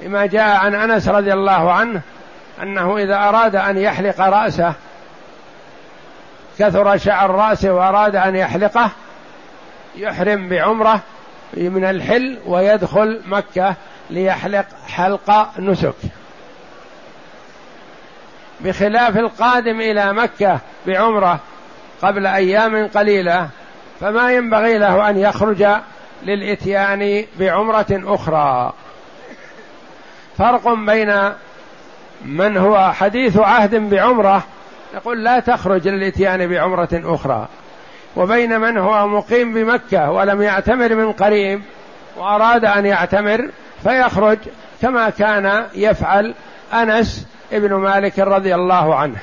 لما 0.01 0.25
جاء 0.25 0.57
عن 0.57 0.75
أنس 0.75 1.09
رضي 1.09 1.33
الله 1.33 1.71
عنه 1.71 2.01
أنه 2.61 2.97
إذا 2.97 3.15
أراد 3.15 3.55
أن 3.55 3.77
يحلق 3.77 4.21
رأسه 4.21 4.73
كثر 6.59 6.97
شعر 6.97 7.31
رأسه 7.31 7.73
وأراد 7.73 8.15
أن 8.15 8.35
يحلقه 8.35 8.91
يحرم 9.95 10.49
بعمرة 10.49 11.01
من 11.57 11.85
الحل 11.85 12.37
ويدخل 12.45 13.21
مكة 13.25 13.75
ليحلق 14.09 14.65
حلق 14.87 15.59
نسك. 15.59 15.95
بخلاف 18.61 19.17
القادم 19.17 19.81
إلى 19.81 20.13
مكة 20.13 20.59
بعمرة 20.87 21.39
قبل 22.01 22.27
أيام 22.27 22.87
قليلة 22.87 23.49
فما 23.99 24.31
ينبغي 24.31 24.77
له 24.77 25.09
أن 25.09 25.17
يخرج 25.17 25.67
للإتيان 26.23 27.25
بعمرة 27.39 27.85
أخرى. 27.91 28.73
فرق 30.37 30.73
بين 30.73 31.31
من 32.25 32.57
هو 32.57 32.91
حديث 32.91 33.37
عهد 33.37 33.75
بعمرة 33.75 34.43
يقول 34.93 35.23
لا 35.23 35.39
تخرج 35.39 35.87
للإتيان 35.87 36.47
بعمرة 36.47 36.89
أخرى. 36.93 37.47
وبين 38.15 38.59
من 38.59 38.77
هو 38.77 39.07
مقيم 39.07 39.53
بمكة 39.53 40.11
ولم 40.11 40.41
يعتمر 40.41 40.95
من 40.95 41.11
قريب 41.11 41.61
وأراد 42.17 42.65
أن 42.65 42.85
يعتمر 42.85 43.49
فيخرج 43.83 44.37
كما 44.81 45.09
كان 45.09 45.65
يفعل 45.75 46.33
أنس 46.73 47.27
ابن 47.51 47.73
مالك 47.73 48.19
رضي 48.19 48.55
الله 48.55 48.95
عنه. 48.95 49.17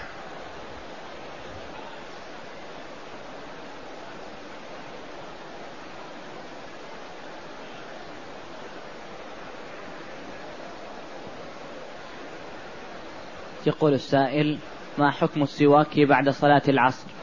يقول 13.67 13.95
السائل 13.95 14.59
ما 14.99 15.11
حكم 15.11 15.43
السواك 15.43 16.01
بعد 16.01 16.29
صلاة 16.29 16.63
العصر؟ 16.69 17.20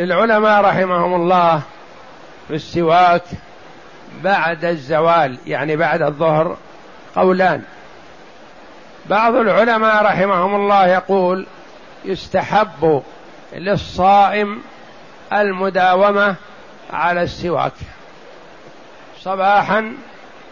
للعلماء 0.00 0.60
رحمهم 0.60 1.14
الله 1.14 1.62
في 2.48 2.54
السواك 2.54 3.22
بعد 4.24 4.64
الزوال 4.64 5.38
يعني 5.46 5.76
بعد 5.76 6.02
الظهر 6.02 6.56
قولان. 7.16 7.62
بعض 9.06 9.34
العلماء 9.34 10.04
رحمهم 10.04 10.54
الله 10.54 10.86
يقول 10.86 11.46
يستحب 12.04 13.02
للصائم 13.52 14.62
المداومة 15.32 16.34
على 16.92 17.22
السواك. 17.22 17.72
صباحا 19.20 19.94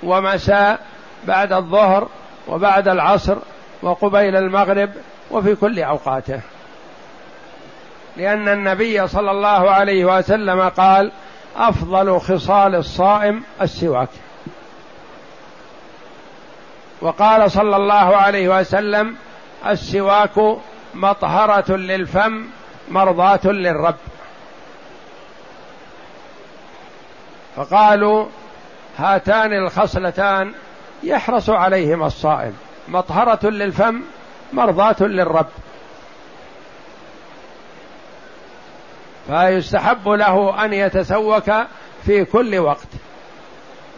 ومساء 0.02 0.80
بعد 1.24 1.52
الظهر 1.52 2.08
وبعد 2.48 2.88
العصر 2.88 3.36
وقبيل 3.82 4.36
المغرب 4.36 4.90
وفي 5.30 5.54
كل 5.54 5.80
أوقاته. 5.80 6.40
لأن 8.18 8.48
النبي 8.48 9.08
صلى 9.08 9.30
الله 9.30 9.70
عليه 9.70 10.04
وسلم 10.04 10.68
قال 10.68 11.12
أفضل 11.56 12.20
خصال 12.20 12.74
الصائم 12.74 13.42
السواك. 13.62 14.08
وقال 17.00 17.50
صلى 17.50 17.76
الله 17.76 18.16
عليه 18.16 18.60
وسلم 18.60 19.16
السواك 19.66 20.56
مطهرة 20.94 21.76
للفم 21.76 22.44
مرضاة 22.88 23.46
للرب. 23.46 23.96
فقالوا 27.56 28.26
هاتان 28.98 29.52
الخصلتان 29.52 30.52
يحرص 31.02 31.50
عليهما 31.50 32.06
الصائم 32.06 32.56
مطهرة 32.88 33.46
للفم 33.50 34.02
مرضاة 34.52 34.96
للرب. 35.00 35.46
فيستحب 39.28 40.08
له 40.08 40.64
أن 40.64 40.72
يتسوك 40.72 41.52
في 42.06 42.24
كل 42.24 42.58
وقت 42.58 42.88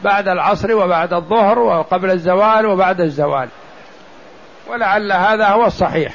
بعد 0.04 0.28
العصر 0.28 0.74
وبعد 0.74 1.12
الظهر 1.12 1.58
وقبل 1.58 2.10
الزوال 2.10 2.66
وبعد 2.66 3.00
الزوال. 3.00 3.48
ولعل 4.68 5.12
هذا 5.12 5.48
هو 5.48 5.66
الصحيح. 5.66 6.12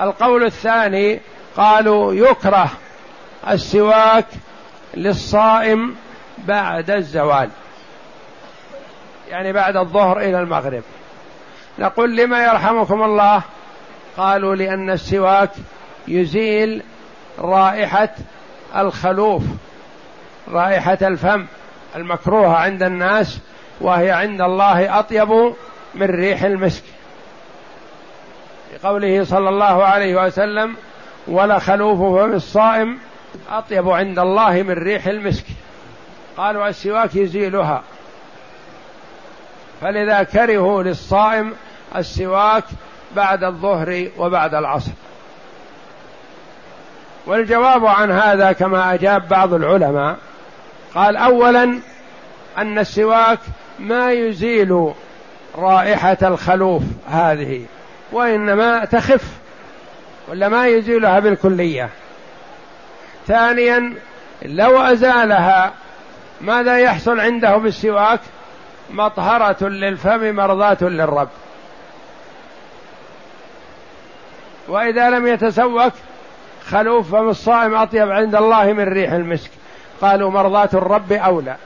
القول 0.00 0.44
الثاني 0.44 1.20
قالوا 1.56 2.14
يكره 2.14 2.70
السواك 3.50 4.26
للصائم 4.94 5.96
بعد 6.38 6.90
الزوال 6.90 7.50
يعني 9.28 9.52
بعد 9.52 9.76
الظهر 9.76 10.18
إلى 10.20 10.40
المغرب. 10.40 10.82
نقول 11.78 12.16
لما 12.16 12.44
يرحمكم 12.44 13.02
الله؟ 13.02 13.42
قالوا 14.16 14.54
لأن 14.54 14.90
السواك 14.90 15.50
يزيل 16.08 16.82
رائحة 17.38 18.08
الخلوف 18.76 19.42
رائحة 20.48 20.98
الفم 21.02 21.46
المكروهة 21.96 22.56
عند 22.56 22.82
الناس 22.82 23.38
وهي 23.80 24.10
عند 24.10 24.40
الله 24.40 24.98
أطيب 24.98 25.54
من 25.94 26.06
ريح 26.06 26.42
المسك. 26.42 26.82
لقوله 28.74 29.24
صلى 29.24 29.48
الله 29.48 29.84
عليه 29.84 30.26
وسلم 30.26 30.76
ولا 31.28 31.58
خلوف 31.58 31.98
فم 31.98 32.34
الصائم 32.34 32.98
أطيب 33.50 33.88
عند 33.88 34.18
الله 34.18 34.62
من 34.62 34.74
ريح 34.74 35.06
المسك 35.06 35.44
قالوا 36.36 36.68
السواك 36.68 37.16
يزيلها 37.16 37.82
فلذا 39.80 40.22
كرهوا 40.22 40.82
للصائم 40.82 41.52
السواك 41.96 42.64
بعد 43.16 43.44
الظهر 43.44 44.08
وبعد 44.18 44.54
العصر. 44.54 44.92
والجواب 47.28 47.86
عن 47.86 48.12
هذا 48.12 48.52
كما 48.52 48.94
أجاب 48.94 49.28
بعض 49.28 49.54
العلماء. 49.54 50.16
قال 50.94 51.16
اولا 51.16 51.80
أن 52.58 52.78
السواك 52.78 53.38
ما 53.78 54.12
يزيل 54.12 54.92
رائحة 55.56 56.16
الخلوف 56.22 56.82
هذه 57.10 57.64
وإنما 58.12 58.84
تخف 58.84 59.24
ولا 60.28 60.48
ما 60.48 60.66
يزيلها 60.66 61.20
بالكلية. 61.20 61.88
ثانيا 63.26 63.94
لو 64.42 64.80
أزالها 64.80 65.72
ماذا 66.40 66.78
يحصل 66.78 67.20
عنده 67.20 67.56
بالسواك؟ 67.56 68.20
مطهرة 68.90 69.68
للفم 69.68 70.34
مرضاة 70.34 70.78
للرب. 70.80 71.28
وإذا 74.68 75.10
لم 75.10 75.26
يتسوك 75.26 75.92
خلوف 76.70 77.10
فم 77.10 77.28
الصائم 77.28 77.74
أطيب 77.74 78.10
عند 78.10 78.34
الله 78.34 78.72
من 78.72 78.84
ريح 78.84 79.12
المسك. 79.12 79.50
قالوا 80.00 80.30
مرضاة 80.30 80.68
الرب 80.74 81.12
أولى. 81.12 81.56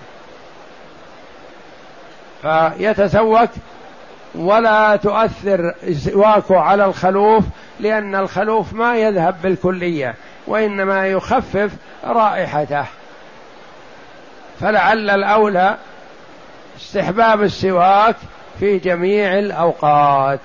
فيتسوك 2.43 3.51
ولا 4.35 4.97
تؤثر 4.97 5.75
سواكه 5.93 6.59
على 6.59 6.85
الخلوف 6.85 7.45
لأن 7.81 8.15
الخلوف 8.15 8.73
ما 8.73 8.97
يذهب 8.97 9.43
بالكلية 9.43 10.15
وإنما 10.47 11.07
يخفف 11.07 11.71
رائحته. 12.05 12.85
فلعل 14.61 15.11
الأولى 15.11 15.77
استحباب 16.77 17.43
السواك 17.43 18.17
في 18.61 18.79
جميع 18.79 19.39
الأوقات. 19.39 20.41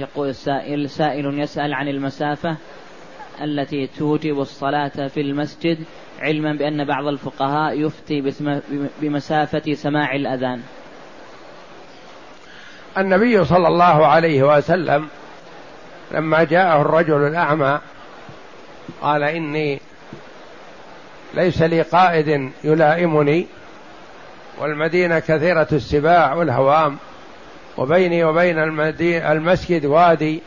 يقول 0.00 0.28
السائل 0.28 0.90
سائل 0.90 1.40
يسأل 1.40 1.74
عن 1.74 1.88
المسافة 1.88 2.56
التي 3.42 3.86
توجب 3.86 4.40
الصلاة 4.40 5.08
في 5.08 5.20
المسجد 5.20 5.78
علما 6.20 6.52
بأن 6.52 6.84
بعض 6.84 7.06
الفقهاء 7.06 7.80
يفتي 7.80 8.32
بمسافة 9.00 9.74
سماع 9.74 10.14
الأذان. 10.14 10.62
النبي 12.98 13.44
صلى 13.44 13.68
الله 13.68 14.06
عليه 14.06 14.56
وسلم 14.56 15.08
لما 16.12 16.44
جاءه 16.44 16.80
الرجل 16.80 17.26
الأعمى 17.26 17.80
قال 19.02 19.22
إني 19.22 19.80
ليس 21.34 21.62
لي 21.62 21.82
قائد 21.82 22.50
يلائمني 22.64 23.46
والمدينة 24.58 25.18
كثيرة 25.18 25.68
السباع 25.72 26.34
والهوام 26.34 26.98
وبيني 27.76 28.24
وبين 28.24 28.58
المسجد 29.02 29.86
وادي 29.86 30.42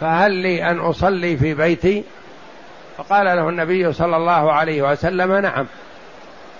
فهل 0.00 0.32
لي 0.32 0.70
أن 0.70 0.78
أصلي 0.78 1.36
في 1.36 1.54
بيتي؟ 1.54 2.04
فقال 2.96 3.26
له 3.26 3.48
النبي 3.48 3.92
صلى 3.92 4.16
الله 4.16 4.52
عليه 4.52 4.82
وسلم 4.82 5.32
نعم. 5.32 5.66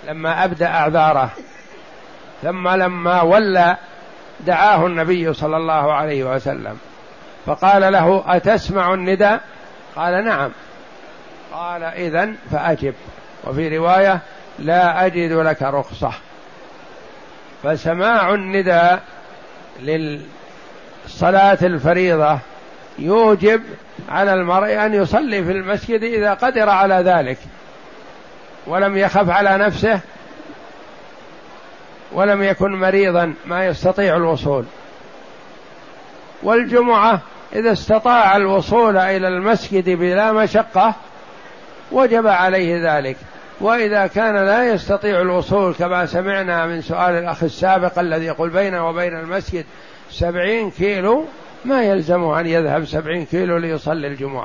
لما 0.07 0.43
أبدأ 0.43 0.67
أعذاره 0.67 1.29
ثم 2.41 2.67
لما 2.67 3.21
ولى 3.21 3.77
دعاه 4.39 4.85
النبي 4.85 5.33
صلى 5.33 5.57
الله 5.57 5.93
عليه 5.93 6.23
وسلم. 6.23 6.77
فقال 7.45 7.93
له 7.93 8.23
أتسمع 8.27 8.93
النداء؟ 8.93 9.41
قال 9.95 10.25
نعم. 10.25 10.51
قال 11.53 11.83
اذا 11.83 12.33
فأجب. 12.51 12.93
وفي 13.43 13.77
رواية 13.77 14.19
لا 14.59 15.05
أجد 15.05 15.31
لك 15.31 15.61
رخصة. 15.61 16.11
فسماع 17.63 18.33
النداء 18.33 19.03
للصلاة 19.81 21.57
الفريضة 21.61 22.39
يوجب 22.99 23.61
على 24.09 24.33
المرء 24.33 24.85
أن 24.85 24.93
يصلي 24.93 25.43
في 25.43 25.51
المسجد 25.51 26.03
إذا 26.03 26.33
قدر 26.33 26.69
على 26.69 26.95
ذلك 26.95 27.37
ولم 28.67 28.97
يخف 28.97 29.29
على 29.29 29.57
نفسه 29.57 29.99
ولم 32.11 32.43
يكن 32.43 32.71
مريضا 32.71 33.33
ما 33.45 33.65
يستطيع 33.65 34.15
الوصول. 34.15 34.65
والجمعة 36.43 37.21
إذا 37.55 37.71
استطاع 37.71 38.37
الوصول 38.37 38.97
إلى 38.97 39.27
المسجد 39.27 39.89
بلا 39.89 40.31
مشقة 40.31 40.93
وجب 41.91 42.27
عليه 42.27 42.97
ذلك. 42.97 43.17
وإذا 43.63 44.07
كان 44.07 44.35
لا 44.35 44.73
يستطيع 44.73 45.21
الوصول 45.21 45.73
كما 45.73 46.05
سمعنا 46.05 46.65
من 46.65 46.81
سؤال 46.81 47.15
الأخ 47.15 47.43
السابق 47.43 47.99
الذي 47.99 48.25
يقول 48.25 48.49
بينه 48.49 48.89
وبين 48.89 49.19
المسجد 49.19 49.65
سبعين 50.09 50.71
كيلو 50.71 51.25
ما 51.65 51.83
يلزمه 51.83 52.39
أن 52.39 52.45
يذهب 52.45 52.85
سبعين 52.85 53.25
كيلو 53.25 53.57
ليصلي 53.57 54.07
الجمعة. 54.07 54.41